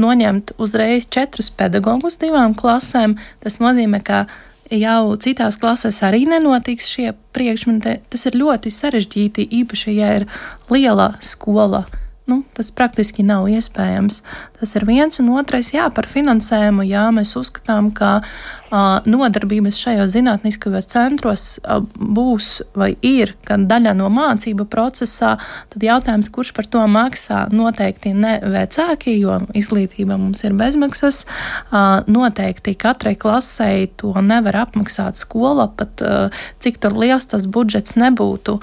[0.00, 3.16] noņemt uzreiz četrus pedagogus divām klasēm.
[3.42, 4.24] Tas nozīmē, ka
[4.70, 7.98] jau citās klasēs arī nenotiks šie priekšmeti.
[8.10, 10.28] Tas ir ļoti sarežģīti, īpaši, ja ir
[10.72, 11.86] liela skola
[12.28, 14.22] nu, tas praktiski nav iespējams.
[14.60, 16.84] Tas ir viens un otrais, jā, par finansējumu.
[16.88, 24.10] Jā, mēs uzskatām, ka uh, nodarbības šajos zinātniskajos centros uh, būs vai ir daļa no
[24.12, 25.36] mācību procesā,
[25.72, 31.24] tad jautājums, kurš par to maksā, noteikti ne vecāki, jo izglītība mums ir bezmaksas.
[31.70, 37.96] Uh, noteikti katrai klasei to nevar apmaksāt skola, pat uh, cik tur liels tas budžets
[37.98, 38.58] nebūtu.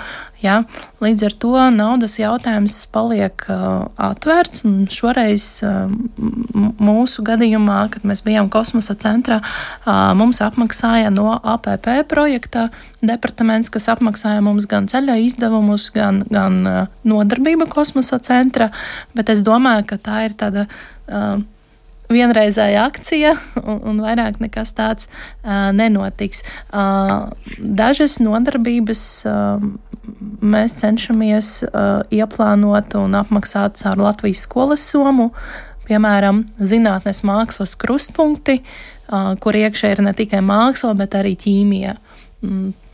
[0.46, 0.62] Ja?
[1.04, 4.64] Līdz ar to naudas jautājums paliek uh, atvērts.
[4.94, 5.90] Šoreiz uh,
[6.82, 12.70] mūsu gadījumā, kad mēs bijām kosmosa centrā, uh, mums apmaksāja no APP projekta
[13.06, 18.72] departaments, kas apmaksāja mums gan ceļa izdevumus, gan, gan uh, nodarbību kosmosa centra.
[19.18, 20.70] Bet es domāju, ka tā ir tāda.
[21.06, 21.44] Uh,
[22.12, 26.44] vienreizēja akcija, un, un vairāk nekas tāds uh, nenotiks.
[26.70, 29.66] Uh, dažas nodarbības uh,
[30.42, 35.32] mēs cenšamies uh, ieplānot un apmaksāt caur Latvijas skolas somu,
[35.88, 41.98] piemēram, zinātnes mākslas krustpunkti, uh, kur iekšā ir ne tikai māksla, bet arī ķīmija.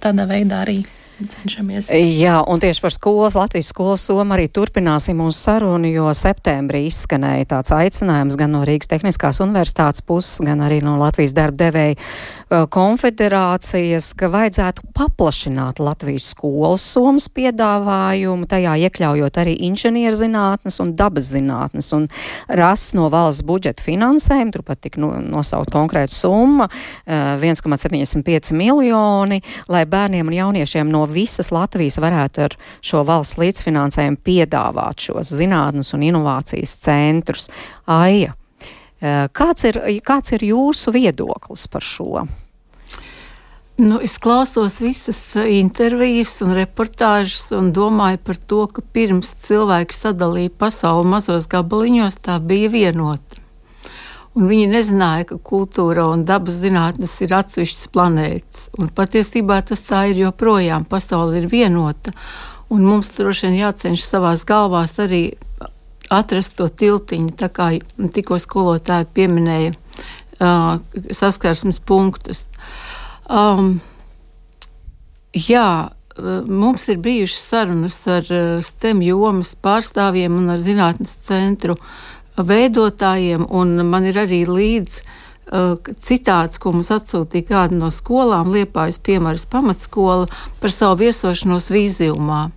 [0.01, 0.81] tādā veidā arī
[1.29, 1.89] cenšamies.
[1.93, 7.49] Jā, un tieši par skolas, Latvijas skolas somu arī turpināsim mūsu sarunu, jo septembrī izskanēja
[7.53, 12.65] tāds aicinājums gan no Rīgas Tehniskās universitātes puses, gan arī no Latvijas darba devēja uh,
[12.71, 21.91] konfederācijas, ka vajadzētu paplašināt Latvijas skolas somas piedāvājumu, tajā iekļaujot arī inženierzinātnes un dabas zinātnes
[21.97, 22.07] un
[22.47, 29.41] rast no valsts budžeta finansējumu, turpat tik no, nosaukt konkrēta summa, uh, 1,75 miljoni,
[29.71, 35.93] lai bērniem un jauniešiem no visas Latvijas varētu ar šo valsts līdzfinansējumu piedāvāt šos zinātnes
[35.97, 37.49] un inovācijas centrus.
[37.85, 38.35] Aija,
[39.01, 42.27] eh, kāds ir, kāds ir jūsu viedoklis par šo?
[43.81, 50.53] Nu, es klausos visas intervijas un reportāžas un domāju par to, ka pirms cilvēki sadalīja
[50.53, 53.40] pasauli mazos gabaliņos, tā bija vienota.
[54.31, 58.69] Un viņi nezināja, ka kultūra un dabas zinātnes ir atsevišķas planētas.
[58.79, 60.85] Un patiesībā tas tā ir joprojām.
[60.87, 62.13] Pasaule ir vienota.
[62.71, 65.33] Un mums droši vien jācenšas savās galvās arī
[66.11, 67.73] atrast to tiltiņu, tā kā
[68.15, 70.79] tikko skolotāji pieminēja uh,
[71.11, 72.45] saskarsmes punktus.
[73.27, 73.81] Um,
[75.35, 75.91] jā,
[76.47, 78.31] mums ir bijušas sarunas ar
[78.63, 81.93] STEM jomas pārstāvjiem un ar zinātnes centru uh,
[82.47, 88.99] veidotājiem, un man ir arī līdzi uh, citāts, ko mums atsūtīja kāda no skolām, Liepājas
[89.03, 90.29] piemērs pamatskola
[90.61, 92.49] par savu viesošanos vīzijumā.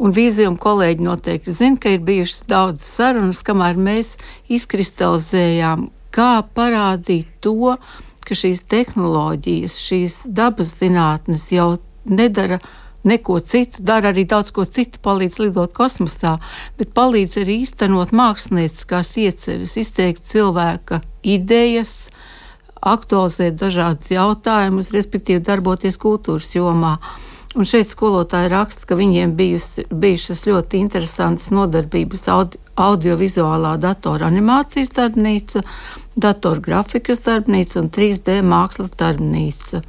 [0.00, 4.14] Un vīzijuma kolēģi noteikti zina, ka ir bijušas daudz sarunas, kamēr mēs
[4.48, 7.76] izkristalizējām, kā parādīt to,
[8.24, 11.76] ka šīs tehnoloģijas, šīs dabas zinātnes jau
[12.08, 12.60] nedara
[13.08, 16.36] neko citu, dara arī daudz ko citu, palīdz lidot kosmosā,
[16.78, 22.10] bet palīdz arī īstenot mākslinieckās ieceres, izteikt cilvēka idejas,
[22.78, 26.98] aktualizēt dažādus jautājumus, respektīvi darboties kultūras jomā.
[27.58, 34.92] Un šeit skolotāji raksta, ka viņiem bijusi, bijušas ļoti interesantas nodarbības audi, audiovizuālā datora animācijas
[34.94, 35.64] darbnīca,
[36.14, 39.82] datorgrafikas darbnīca un 3D mākslas darbnīca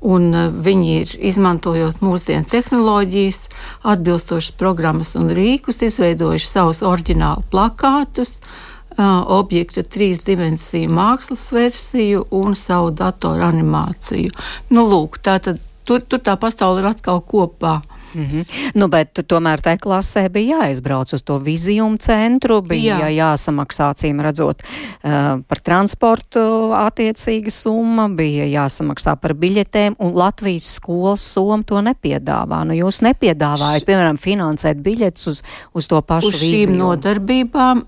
[0.00, 3.44] un e, viņi ir izmantojot mūsdienu tehnoloģijas,
[3.92, 9.06] atbilstošas programmas un rīkus, izveidojuši savus oriģinālu plakātus, e,
[9.40, 14.32] objekta trīs dimensiju mākslas versiju un savu datoru animāciju.
[14.72, 17.80] Nu, lūk, tā tad tur, tur tā pasaule ir atkal kopā.
[18.14, 18.44] Mm -hmm.
[18.74, 23.10] nu, bet tomēr tajā klasē bija jāizbrauc uz to vizījumu centru, bija Jā.
[23.10, 26.40] jāsamaksā, cīm redzot, uh, par transportu
[26.74, 32.64] attiecīga summa, bija jāsamaksā par biļetēm, un Latvijas skolas soma to nepiedāvā.
[32.64, 35.42] Nu, jūs nepiedāvājat, piemēram, finansēt biļetes uz,
[35.74, 36.76] uz to pašu uz šīm vīzījumu.
[36.76, 37.84] nodarbībām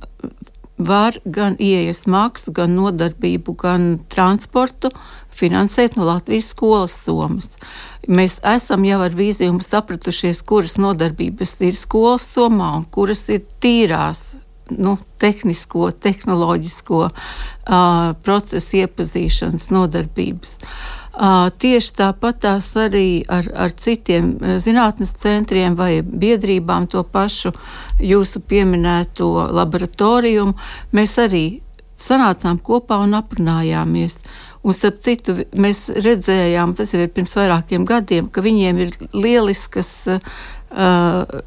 [0.86, 4.90] var gan ieejas maksu, gan nodarbību, gan transportu
[5.32, 7.50] finansēt no Latvijas skolas somas.
[8.08, 14.32] Mēs esam jau ar vīzījumu sapratušies, kuras nodarbības ir skolas somā un kuras ir tīrās.
[14.72, 20.54] Nu, tehnisko, tehnoloģisko uh, procesu iepazīšanas nodarbības.
[20.62, 27.52] Uh, tieši tāpat tās arī ar, ar citiem zinātnes centriem vai biedrībām, to pašu
[28.02, 30.48] jūsu pieminēto laboratoriju.
[30.92, 31.44] Mēs arī
[32.02, 34.18] sanācām kopā un aprunājāmies.
[34.62, 39.90] Un, starp citu, mēs redzējām, tas jau ir pirms vairākiem gadiem, ka viņiem ir lieliskas
[40.06, 41.40] uh,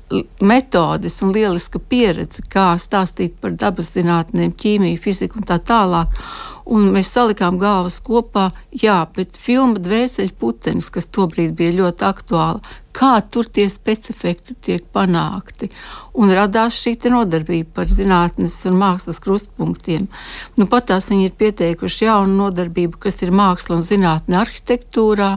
[0.43, 6.19] metodes un lieliska pieredze, kā stāstīt par dabas zinātnēm, ķīmiju, fiziku un tā tālāk.
[6.65, 12.75] Un mēs salikām galvas kopā, jā, bet filma Dvēseli putenis, kas tobrīd bija ļoti aktuāla,
[12.95, 15.69] kā tur tie specifekti tiek panākti.
[16.15, 20.07] Un radās šī nodarbība par zinātnes un mākslas krustpunktiem.
[20.55, 25.33] Nu, pat tās viņi ir pieteikuši jaunu nodarbību, kas ir māksla un zinātne arhitektūrā,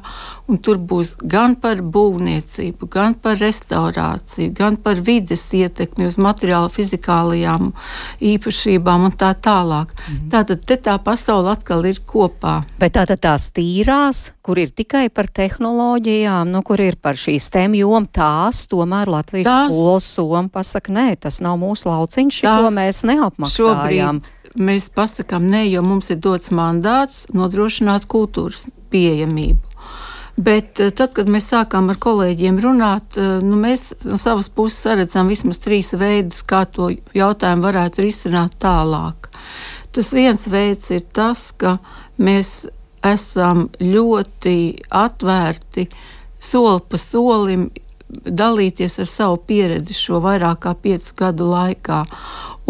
[0.49, 6.71] un tur būs gan par būvniecību, gan par restaurāciju, gan par vides ietekmi uz materiālu
[6.73, 7.73] fizikālajām
[8.33, 9.95] īpašībām un tā tālāk.
[10.07, 10.31] Mhm.
[10.31, 12.63] Tātad te tā pasaule atkal ir kopā.
[12.79, 17.75] Bet tātad tās tīrās, kur ir tikai par tehnoloģijām, nu, kur ir par šīs STEM
[17.77, 23.03] jomu, tās tomēr Latvijas tās, skolas soma pasaka, nē, tas nav mūsu lauciņš, ko mēs
[23.11, 24.23] neapmaksājām.
[24.57, 29.69] Mēs pasakām, nē, jo mums ir dots mandāts nodrošināt kultūras pieejamību.
[30.39, 34.87] Bet eh, tad, kad mēs sākām ar kolēģiem runāt, eh, nu, mēs no savas puses
[35.03, 39.29] redzam vismaz trīs veidus, kā to jautājumu varētu risināt tālāk.
[39.93, 41.77] Tas viens veids ir tas, ka
[42.17, 42.63] mēs
[43.13, 44.57] esam ļoti
[45.05, 45.99] atvērti uh,
[46.39, 47.69] soli pa solim
[48.09, 52.05] dalīties ar savu pieredzi šo vairāk kā piecu gadu laikā.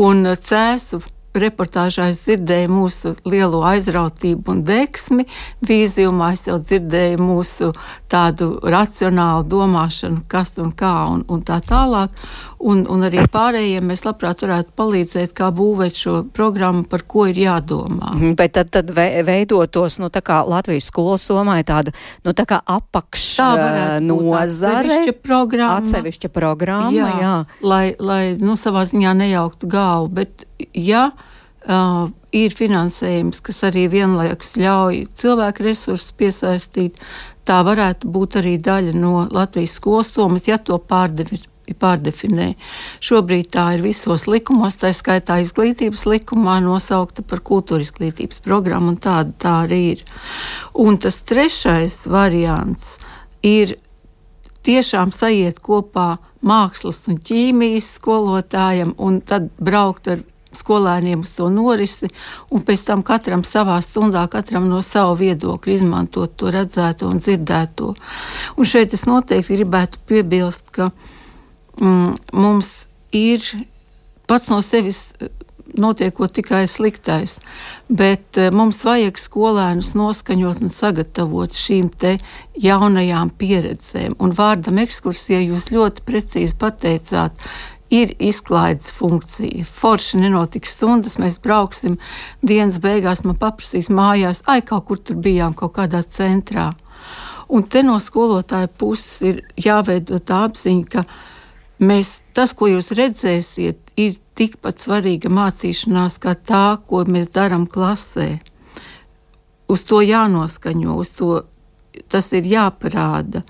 [0.03, 1.03] Un cēsu
[1.39, 5.27] reportāžā es dzirdēju mūsu lielo aizrautību un deksmi,
[5.69, 7.71] vīzijumā es jau dzirdēju mūsu
[8.11, 12.17] tādu racionālu domāšanu, kas un kā un, un tā tālāk.
[12.59, 17.39] Un, un arī pārējiem mēs labprāt varētu palīdzēt, kā būvēt šo programmu, par ko ir
[17.39, 18.11] jādomā.
[18.17, 21.95] Mhm, bet tad, tad veidotos, nu, tā kā Latvijas skolas somā ir tāda,
[22.27, 23.29] nu, tā kā apakš
[24.03, 24.89] nozare.
[24.89, 25.79] Atsevišķa programma.
[25.79, 27.11] Atsevišķa programma, jā.
[27.23, 27.35] jā.
[27.63, 34.57] Lai, lai, nu, savā ziņā nejauktu galvu, bet, ja uh, ir finansējums, kas arī vienlaikus
[34.59, 36.99] ļauj cilvēku resursus piesaistīt,
[37.49, 41.41] tā varētu būt arī daļa no Latvijas skolas somas, ja to pārdevi
[41.77, 42.53] pārdefinē.
[43.05, 49.03] Šobrīd tā ir visos likumos, tā skaitā izglītības likumā nosaukta par kultūra izglītības programmu, un
[49.03, 50.07] tāda tā arī ir.
[50.79, 52.97] Un tas trešais variants
[53.43, 53.77] ir
[54.67, 60.25] tiešām sajiet kopā mākslas un ķīmijas skolotājiem, un tad braukt ar
[60.59, 62.09] skolēniem uz to norisi,
[62.55, 67.95] un pēc tam katram savā stundā, katram no sava viedokļa izmantot to redzēto un dzirdēto.
[68.57, 70.91] Un šeit es noteikti gribētu piebilst, ka
[71.79, 72.73] mums
[73.15, 73.45] ir
[74.29, 75.31] pats no sevis eh,
[75.79, 77.37] notiekot tikai sliktais,
[77.93, 82.15] bet uh, mums vajag skolēnus noskaņot un sagatavot šīm te
[82.57, 84.17] jaunajām pieredzēm.
[84.17, 87.37] Un vārdam ekskursija jūs ļoti precīzi pateicāt,
[87.93, 89.65] ir izklaides funkcija.
[89.65, 91.97] Forši nenotiks stundas, mēs brauksim
[92.41, 96.71] dienas beigās, man paprasīs mājās, ai, kaut kur tur bijām, kaut kādā centrā.
[97.49, 101.05] Un te no skolotāja puses ir jāveido tā apziņa, ka
[101.79, 108.39] Mēs, tas, ko jūs redzēsiet, ir tikpat svarīga mācīšanās kā tā, ko mēs darām klasē.
[109.69, 111.45] Uz to jānoskaņo, uz to
[112.11, 113.45] tas ir jāparāda.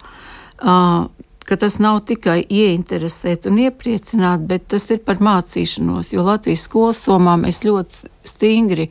[0.59, 1.09] Uh,
[1.49, 6.11] ka tas nav tikai ieinteresēt un iepriecināt, bet tas ir par mācīšanos.
[6.13, 8.91] Jo Latvijas skolas somā mēs ļoti stingri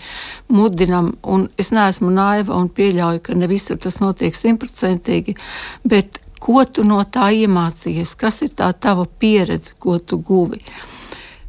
[0.49, 5.37] mudinam, un es neesmu naiva un pieļauju, ka ne visur tas notiek simtprocentīgi,
[5.85, 10.61] bet ko tu no tā iemācījies, kas ir tā tava pieredze, ko tu guvi.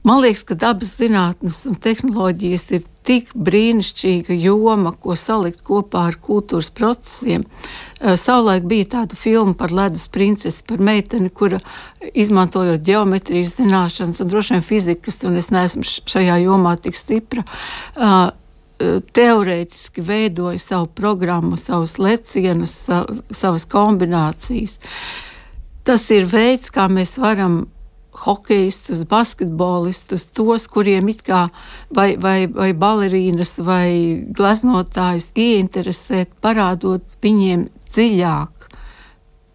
[0.06, 6.16] Man liekas, ka dabas zinātnes un tehnoloģijas ir tik brīnišķīga joma, ko salikt kopā ar
[6.22, 7.44] kultūras procesiem.
[8.00, 11.58] Eh, savulaik bija tāda filma par ledus princesi, par meiteni, kura
[12.14, 17.44] izmantojot geometrijas zināšanas un droši vien fizikas, un es neesmu šajā jomā tik stipra,
[17.96, 18.30] uh,
[18.78, 22.76] teorētiski veidoja savu programmu, savus lecienus,
[23.30, 24.78] savas kombinācijas.
[25.86, 27.64] Tas ir veids, kā mēs varam
[28.24, 31.46] hokeistus, basketbolistus, tos, kuriem it kā
[31.94, 38.68] vai, vai, vai balerīnas vai gleznotājus ieinteresēt, parādot viņiem dziļāk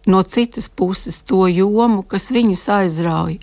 [0.06, 3.38] no citas puses to jomu, kas viņus aizrauja.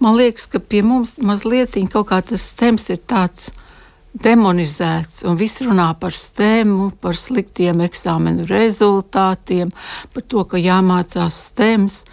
[0.00, 3.52] Man liekas, ka pie mums mazliet kaut kā tas temps ir tāds
[4.22, 9.72] demonizēts, un viss runā par stēmu, par sliktiem eksāmenu rezultātiem,
[10.14, 12.04] par to, ka jāmācās stēmas.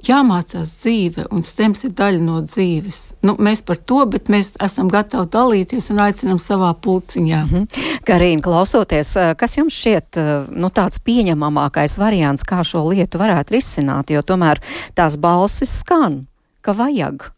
[0.00, 3.00] Jāmācās dzīve, un stems ir daļa no dzīves.
[3.28, 7.40] Nu, mēs par to, bet mēs esam gatavi dalīties un aicinām savā pulciņā.
[7.44, 7.98] Mm -hmm.
[8.08, 13.52] Karīna, klausoties, eh, kas jums šķiet eh, nu, tāds pieņemamākais variants, kā šo lietu varētu
[13.52, 14.10] risināt?
[14.10, 14.62] Jo tomēr
[14.94, 16.26] tās balsis skan,
[16.62, 17.30] ka vajag.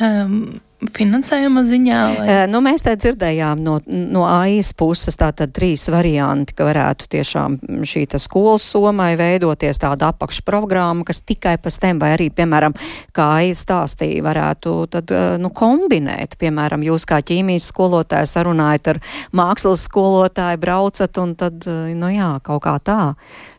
[0.00, 0.60] Um,
[0.92, 2.00] finansējuma ziņā?
[2.18, 2.26] Vai?
[2.26, 7.58] Uh, nu, mēs te dzirdējām no, no AIS puses tātad trīs varianti, ka varētu tiešām
[7.88, 12.76] šī skolas somai veidoties tāda apakšprogramma, kas tikai pēc tam, vai arī, piemēram,
[13.16, 16.36] kā AIS stāstīja, varētu tad, uh, nu, kombinēt.
[16.40, 22.34] Piemēram, jūs kā ķīmijas skolotājs sarunājat ar mākslas skolotāju, braucat un tad, uh, nu jā,
[22.44, 23.00] kaut kā tā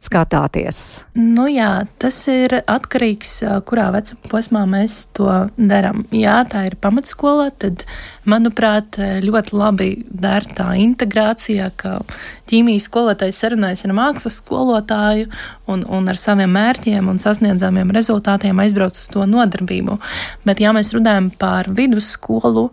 [0.06, 1.06] skatāties.
[1.18, 6.06] Nu jā, tas ir atkarīgs, kurā vecuma posmā mēs to darām.
[6.14, 7.86] Jā, tā ir pamats vidusskola, tad,
[8.26, 12.02] manuprāt, ļoti labi der tā integrācija, ka
[12.50, 15.30] ķīmijas skolotājs sarunājas ar mākslas skolotāju
[15.68, 20.00] un, un ar saviem mērķiem un sasniedzamiem rezultātiem aizbrauc uz to nodarbību.
[20.46, 22.70] Bet, ja mēs runājam par vidusskolu,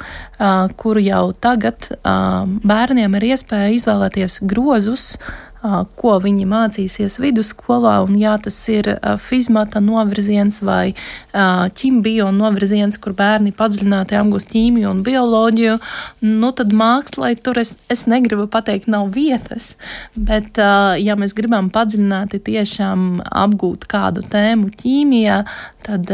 [0.77, 5.17] kuru jau tagad bērniem ir iespēja izvēlēties grozus,
[5.63, 8.89] ko viņi mācīsies vidusskolā, un jā, tas ir
[9.23, 10.95] fizmata novirziens vai
[11.33, 15.79] ķimbio novirziens, kur bērni padziļināti apgūst ķīmiju un bioloģiju,
[16.27, 19.75] nu tad mākslai tur es, es negribu pateikt nav vietas,
[20.15, 20.59] bet
[21.03, 25.43] ja mēs gribam padziļināti tiešām apgūt kādu tēmu ķīmijā,
[25.87, 26.11] tad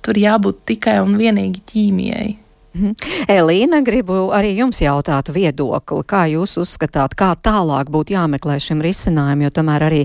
[0.00, 2.39] tur jābūt tikai un vienīgi ķīmijai.
[2.70, 2.92] Mhm.
[3.26, 9.42] Elīna, gribu arī jums jautāt viedokli, kā jūs uzskatāt, kā tālāk būtu jāmeklē šim risinājumam,
[9.48, 10.04] jo tomēr arī,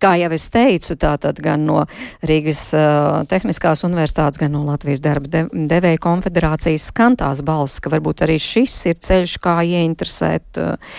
[0.00, 1.82] kā jau es teicu, tātad gan no
[2.24, 8.24] Rīgas uh, Tehniskās universitātes, gan no Latvijas darba de devēja konfederācijas skantās balss, ka varbūt
[8.24, 10.98] arī šis ir ceļš, kā ieinteresēt uh,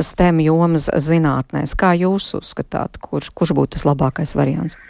[0.00, 1.76] STEM jomas zinātnēs.
[1.76, 4.80] Kā jūs uzskatāt, kurš, kurš būtu tas labākais variants?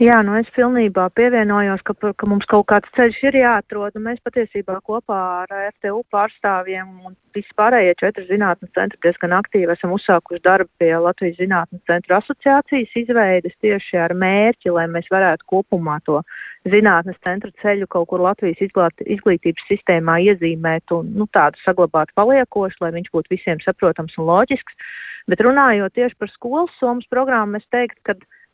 [0.00, 3.98] Jā, nu es pilnībā pievienojos, ka, ka mums kaut kāds ceļš ir jāatrod.
[4.00, 10.42] Mēs patiesībā kopā ar FTU pārstāvjiem un vispārējie četri zinātnes centri diezgan aktīvi esam uzsākuši
[10.46, 16.22] darbu pie Latvijas Zinātnes centra asociācijas izveides tieši ar mērķi, lai mēs varētu kopumā to
[16.72, 22.94] zinātnes centra ceļu kaut kur Latvijas izglītības sistēmā iezīmēt un nu, tādu saglabāt paliekošu, lai
[22.98, 24.76] viņš būtu visiem saprotams un loģisks.
[25.30, 28.00] Bet runājot tieši par skolas somas programmu, es teiktu,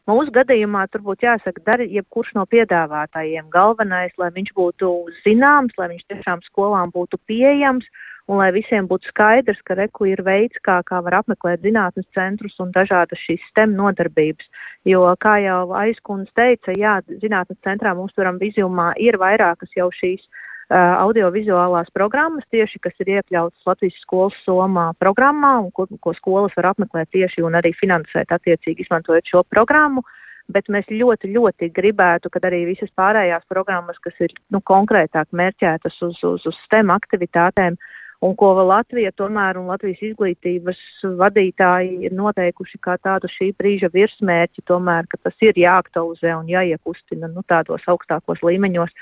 [0.07, 3.48] Mūsu gadījumā tur būtu jāsaka, dara jebkurš no piedāvātājiem.
[3.50, 4.90] Galvenais, lai viņš būtu
[5.24, 7.88] zināms, lai viņš tiešām skolām būtu pieejams
[8.30, 12.54] un lai visiem būtu skaidrs, ka reku ir veids, kā, kā var apmeklēt zinātnes centrus
[12.62, 14.46] un dažādas šīs STEM nodarbības.
[14.86, 20.30] Jo, kā jau aizkundze teica, jā, zinātnes centrā mums turam vizumā ir vairākas jau šīs
[20.74, 26.72] audiovizuālās programmas, tieši, kas ir iekļautas Latvijas skolas somā programmā, un ko, ko skolas var
[26.72, 30.02] apmeklēt tieši un arī finansēt attiecīgi izmantojot šo programmu.
[30.46, 36.02] Bet mēs ļoti, ļoti gribētu, ka arī visas pārējās programmas, kas ir nu, konkrētāk mērķētas
[36.06, 37.74] uz, uz, uz STEM aktivitātēm,
[38.22, 40.78] un ko Latvija tomēr un Latvijas izglītības
[41.18, 47.26] vadītāji ir noteikuši kā tādu šī brīža virsmērķi, tomēr, ka tas ir jāaktualizē un jāiekustina
[47.26, 48.94] nu, tādos augstākos līmeņos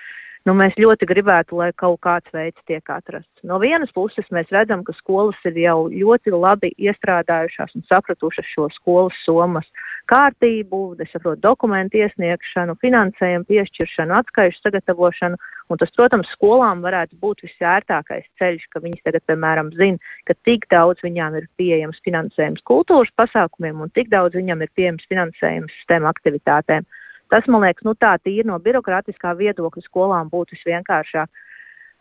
[0.49, 3.45] nu, mēs ļoti gribētu, lai kaut kāds veids tiek atrasts.
[3.49, 8.69] No vienas puses mēs redzam, ka skolas ir jau ļoti labi iestrādājušās un sapratušas šo
[8.73, 9.69] skolas somas
[10.11, 15.41] kārtību, saprotu, dokumentu iesniegšanu, finansējumu piešķiršanu, atskaišu sagatavošanu.
[15.81, 21.03] Tas, protams, skolām varētu būt visērtākais ceļš, ka viņas tagad, piemēram, zina, ka tik daudz
[21.05, 26.87] viņām ir pieejams finansējums kultūras pasākumiem un tik daudz viņam ir pieejams finansējums STEM aktivitātēm.
[27.33, 31.31] Tas, man liekas, nu, tā tīri no birokrātiskā viedokļa skolām būtu visvienkāršāk.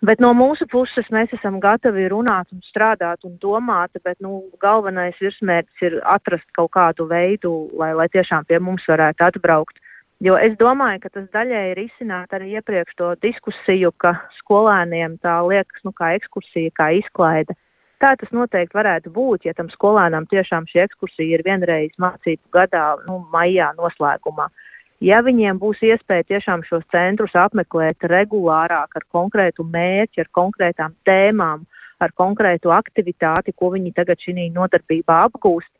[0.03, 5.15] Bet no mūsu puses mēs esam gatavi runāt, un strādāt un domāt, bet nu, galvenais
[5.23, 9.79] virsmērķis ir atrast kaut kādu veidu, lai, lai tiešām pie mums varētu atbraukt.
[10.23, 15.37] Jo es domāju, ka tas daļai ir izsināts arī iepriekš to diskusiju, ka skolēniem tā
[15.47, 17.55] liekas nu, kā ekskursija, kā izklaide.
[18.03, 22.85] Tā tas noteikti varētu būt, ja tam skolēnam tiešām šī ekskursija ir vienreiz mācību gadā,
[23.07, 24.51] nu, maijā noslēgumā.
[24.51, 24.72] Uh,
[25.03, 31.65] Ja viņiem būs iespēja tiešām šos centrus apmeklēt regulārāk, ar konkrētu mērķi, ar konkrētām tēmām,
[31.99, 35.73] ar konkrētu aktivitāti, ko viņi tagad šī nodarbībā apgūst,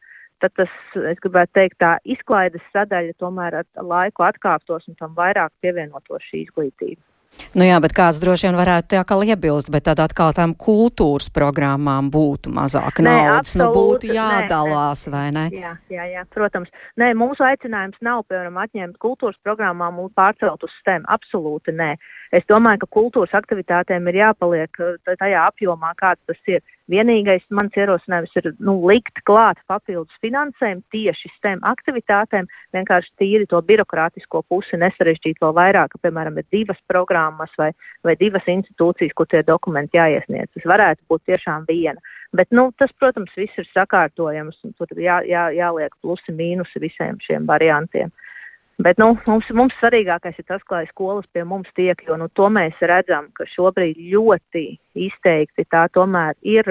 [0.43, 0.75] tad tas,
[1.13, 6.43] es gribētu teikt, tā izklaides sadaļa tomēr ar laiku atkāptos un tam vairāk pievienotos šī
[6.43, 6.99] izglītība.
[7.53, 11.29] Nu jā, bet kāds droši vien varētu tā kā iebilst, bet tad atkal tām kultūras
[11.33, 15.43] programmām būtu mazāk nē, naudas, nu būtu jādalās, nē, vai ne?
[15.53, 16.73] Jā, jā, jā, protams.
[16.97, 21.05] Nē, mūsu aicinājums nav, piemēram, atņemt kultūras programmām un pārcelt uz STEM.
[21.13, 21.91] Absolūti nē.
[22.33, 26.65] Es domāju, ka kultūras aktivitātēm ir jāpaliek tajā apjomā, kāds tas ir.
[26.91, 33.61] Vienīgais mans ierosinājums ir nu, likt klāt papildus finansējumu tieši STEM aktivitātēm, vienkārši tīri to
[33.63, 37.71] birokrātisko pusi nesarežģīt vēl vairāk, ka, piemēram, ir divas programmas vai,
[38.03, 40.51] vai divas institūcijas, kur tie dokumenti jāiesniedz.
[40.57, 42.03] Tas varētu būt tiešām viena.
[42.35, 47.15] Bet, nu, tas, protams, viss ir sakārtojams un tur jā, jā, jāliek plusi mīnusi visiem
[47.23, 48.11] šiem variantiem.
[48.81, 52.49] Bet nu, mums, mums svarīgākais ir tas, lai skolas pie mums tiek, jo nu, to
[52.49, 54.65] mēs redzam, ka šobrīd ļoti
[54.97, 56.65] izteikti tā tomēr ir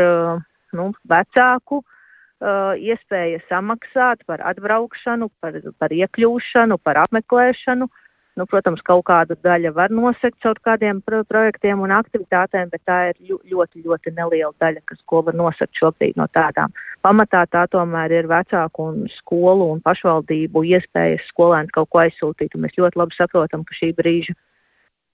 [0.75, 7.87] nu, vecāku uh, iespēja samaksāt par atbraukšanu, par, par iekļūšanu, par apmeklēšanu.
[7.87, 12.81] Uh, Nu, protams, kaut kāda daļa var nosegt caur kādiem pro projektiem un aktivitātēm, bet
[12.89, 16.73] tā ir ļoti, ļoti neliela daļa, kas ko var nosegt šobrīd no tādām.
[17.05, 22.57] Pamatā tā tomēr ir vecāku un skolu un pašvaldību iespējas skolēniem kaut ko aizsūtīt.
[22.57, 24.37] Mēs ļoti labi saprotam, ka šī brīža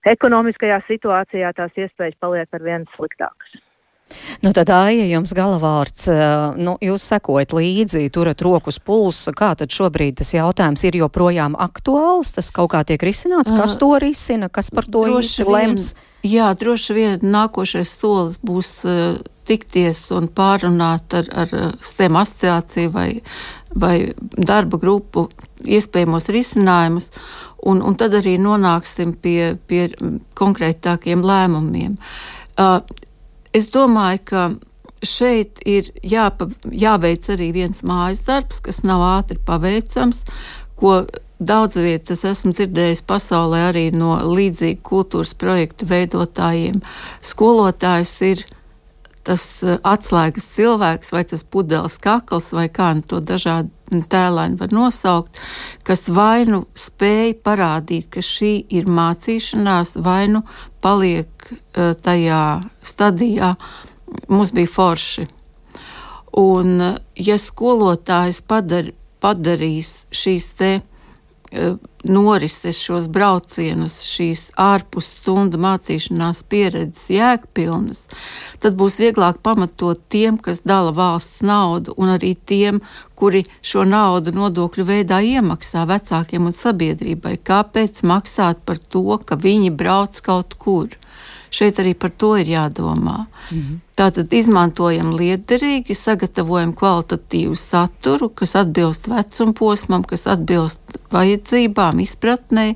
[0.06, 3.58] ekonomiskajā situācijā tās iespējas paliek ar vien sliktākas.
[4.42, 6.08] Nu, tad, Aija, jums galavārds,
[6.56, 12.32] nu, jūs sekojat līdzi, turat rokas pulsu, kā tad šobrīd tas jautājums ir joprojām aktuāls,
[12.36, 15.92] tas kaut kā tiek risināts, kas to risina, kas par to īsti lems?
[16.26, 21.52] Jā, droši vien nākošais solis būs uh, tikties un pārunāt ar, ar
[21.84, 23.08] STEM asociāciju vai,
[23.70, 25.28] vai darba grupu
[25.62, 27.12] iespējamos risinājumus,
[27.70, 29.86] un, un tad arī nonāksim pie, pie
[30.38, 31.94] konkrētākiem lēmumiem.
[32.58, 32.80] Uh,
[33.58, 34.42] Es domāju, ka
[35.02, 40.24] šeit ir jāpa, jāveic arī viens mājas darbs, kas nav ātri paveicams,
[40.78, 41.00] ko
[41.38, 46.80] daudz vietas esmu dzirdējis pasaulē arī no līdzīgu kultūras projektu veidotājiem.
[47.22, 48.44] Skolotājs ir
[49.28, 53.70] tas eh, atslēgas cilvēks, vai tas pudeles kakls, vai kā nu to dažādi
[54.12, 55.38] tēlēni var nosaukt,
[55.86, 60.42] kas vai nu spēj parādīt, ka šī ir mācīšanās, vai nu
[60.84, 62.42] paliek uh, tajā
[62.84, 63.54] stadijā.
[64.28, 65.24] Mums bija forši.
[66.36, 68.92] Un, uh, ja skolotājs padar,
[69.24, 70.72] padarīs šīs te
[72.06, 78.04] norises, šos braucienus, šīs ārpus stundu mācīšanās pieredzes jēgpilnas,
[78.62, 82.80] tad būs vieglāk pamatot tiem, kas dala valsts naudu, un arī tiem,
[83.18, 87.38] kuri šo naudu nodokļu veidā iemaksā vecākiem un sabiedrībai.
[87.42, 90.94] Kāpēc maksāt par to, ka viņi brauc kaut kur?
[91.50, 93.26] Šeit arī par to ir jādomā.
[93.50, 93.78] -hmm.
[93.96, 102.74] Tātad izmantojam liederīgi, sagatavojam kvalitatīvu saturu, kas atbilst vecuma posmam, kas atbilst vajadzībām, izpratnē.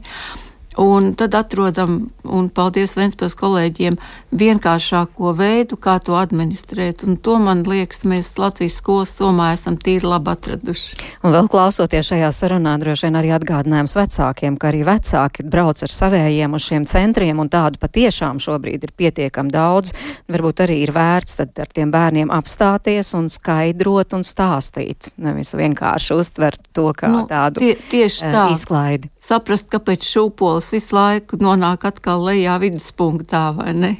[0.80, 3.98] Un tad atrodam, un paldies Vēnspils kolēģiem,
[4.32, 7.04] vienkāršāko veidu, kā to administrēt.
[7.04, 10.96] Un to, man liekas, mēs Latvijas skolas somā esam tīri labi atraduši.
[11.22, 15.92] Un vēl klausoties šajā sarunā, droši vien arī atgādinājums vecākiem, ka arī vecāki brauc ar
[15.92, 19.92] savējiem uz šiem centriem, un tādu patiešām šobrīd ir pietiekami daudz.
[20.32, 26.16] Varbūt arī ir vērts tad ar tiem bērniem apstāties un skaidrot un stāstīt, nevis vienkārši
[26.16, 28.46] uztvert to kā nu, tādu tie, tieši tā.
[28.54, 29.10] izklaidi.
[29.22, 33.92] Saprast, kāpēc šūpols tas visu laiku nonāk atkal lejā viduspunktā, vai ne?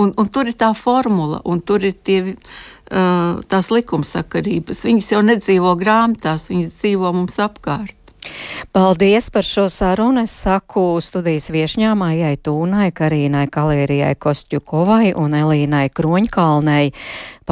[0.00, 4.86] Un, un tur ir tā formula, un tur ir tie, uh, tās likumsakarības.
[4.88, 8.01] Viņas jau nedzīvo grāmatās, viņas dzīvo mums apkārt.
[8.72, 10.22] Paldies par šo sarunu.
[10.22, 16.92] Es saku studijas viešņām Aijai Tūnai, Karīnai Kalērijai Kostjukovai un Elīnai Kroņkalnei.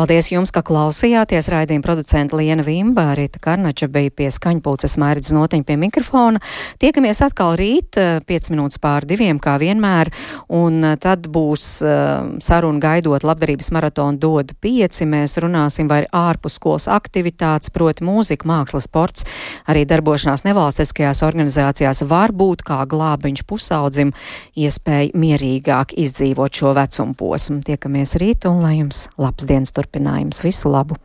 [0.01, 1.49] Paldies jums, ka klausījāties.
[1.51, 6.41] Raidījuma producenta Liena Vimba, Rīta Karnača bija pie skaņpulces Mairidz Notiņa pie mikrofona.
[6.81, 10.13] Tiekamies atkal rīt, 5 eh, minūtes pār diviem, kā vienmēr,
[10.57, 15.09] un eh, tad būs uh, saruna gaidot labdarības maratonu dod pieci.
[15.11, 19.27] Mēs runāsim vai ārpus skolas aktivitātes, proti mūzika, mākslas, sports,
[19.67, 24.13] arī darbošanās nevalstiskajās organizācijās var būt kā glābiņš pusaudzim
[24.61, 27.63] iespēja mierīgāk izdzīvot šo vecumu posmu.
[27.65, 30.45] Tiekamies rīt un lai jums labs dienas turpinājums.
[30.45, 31.01] Visu labu!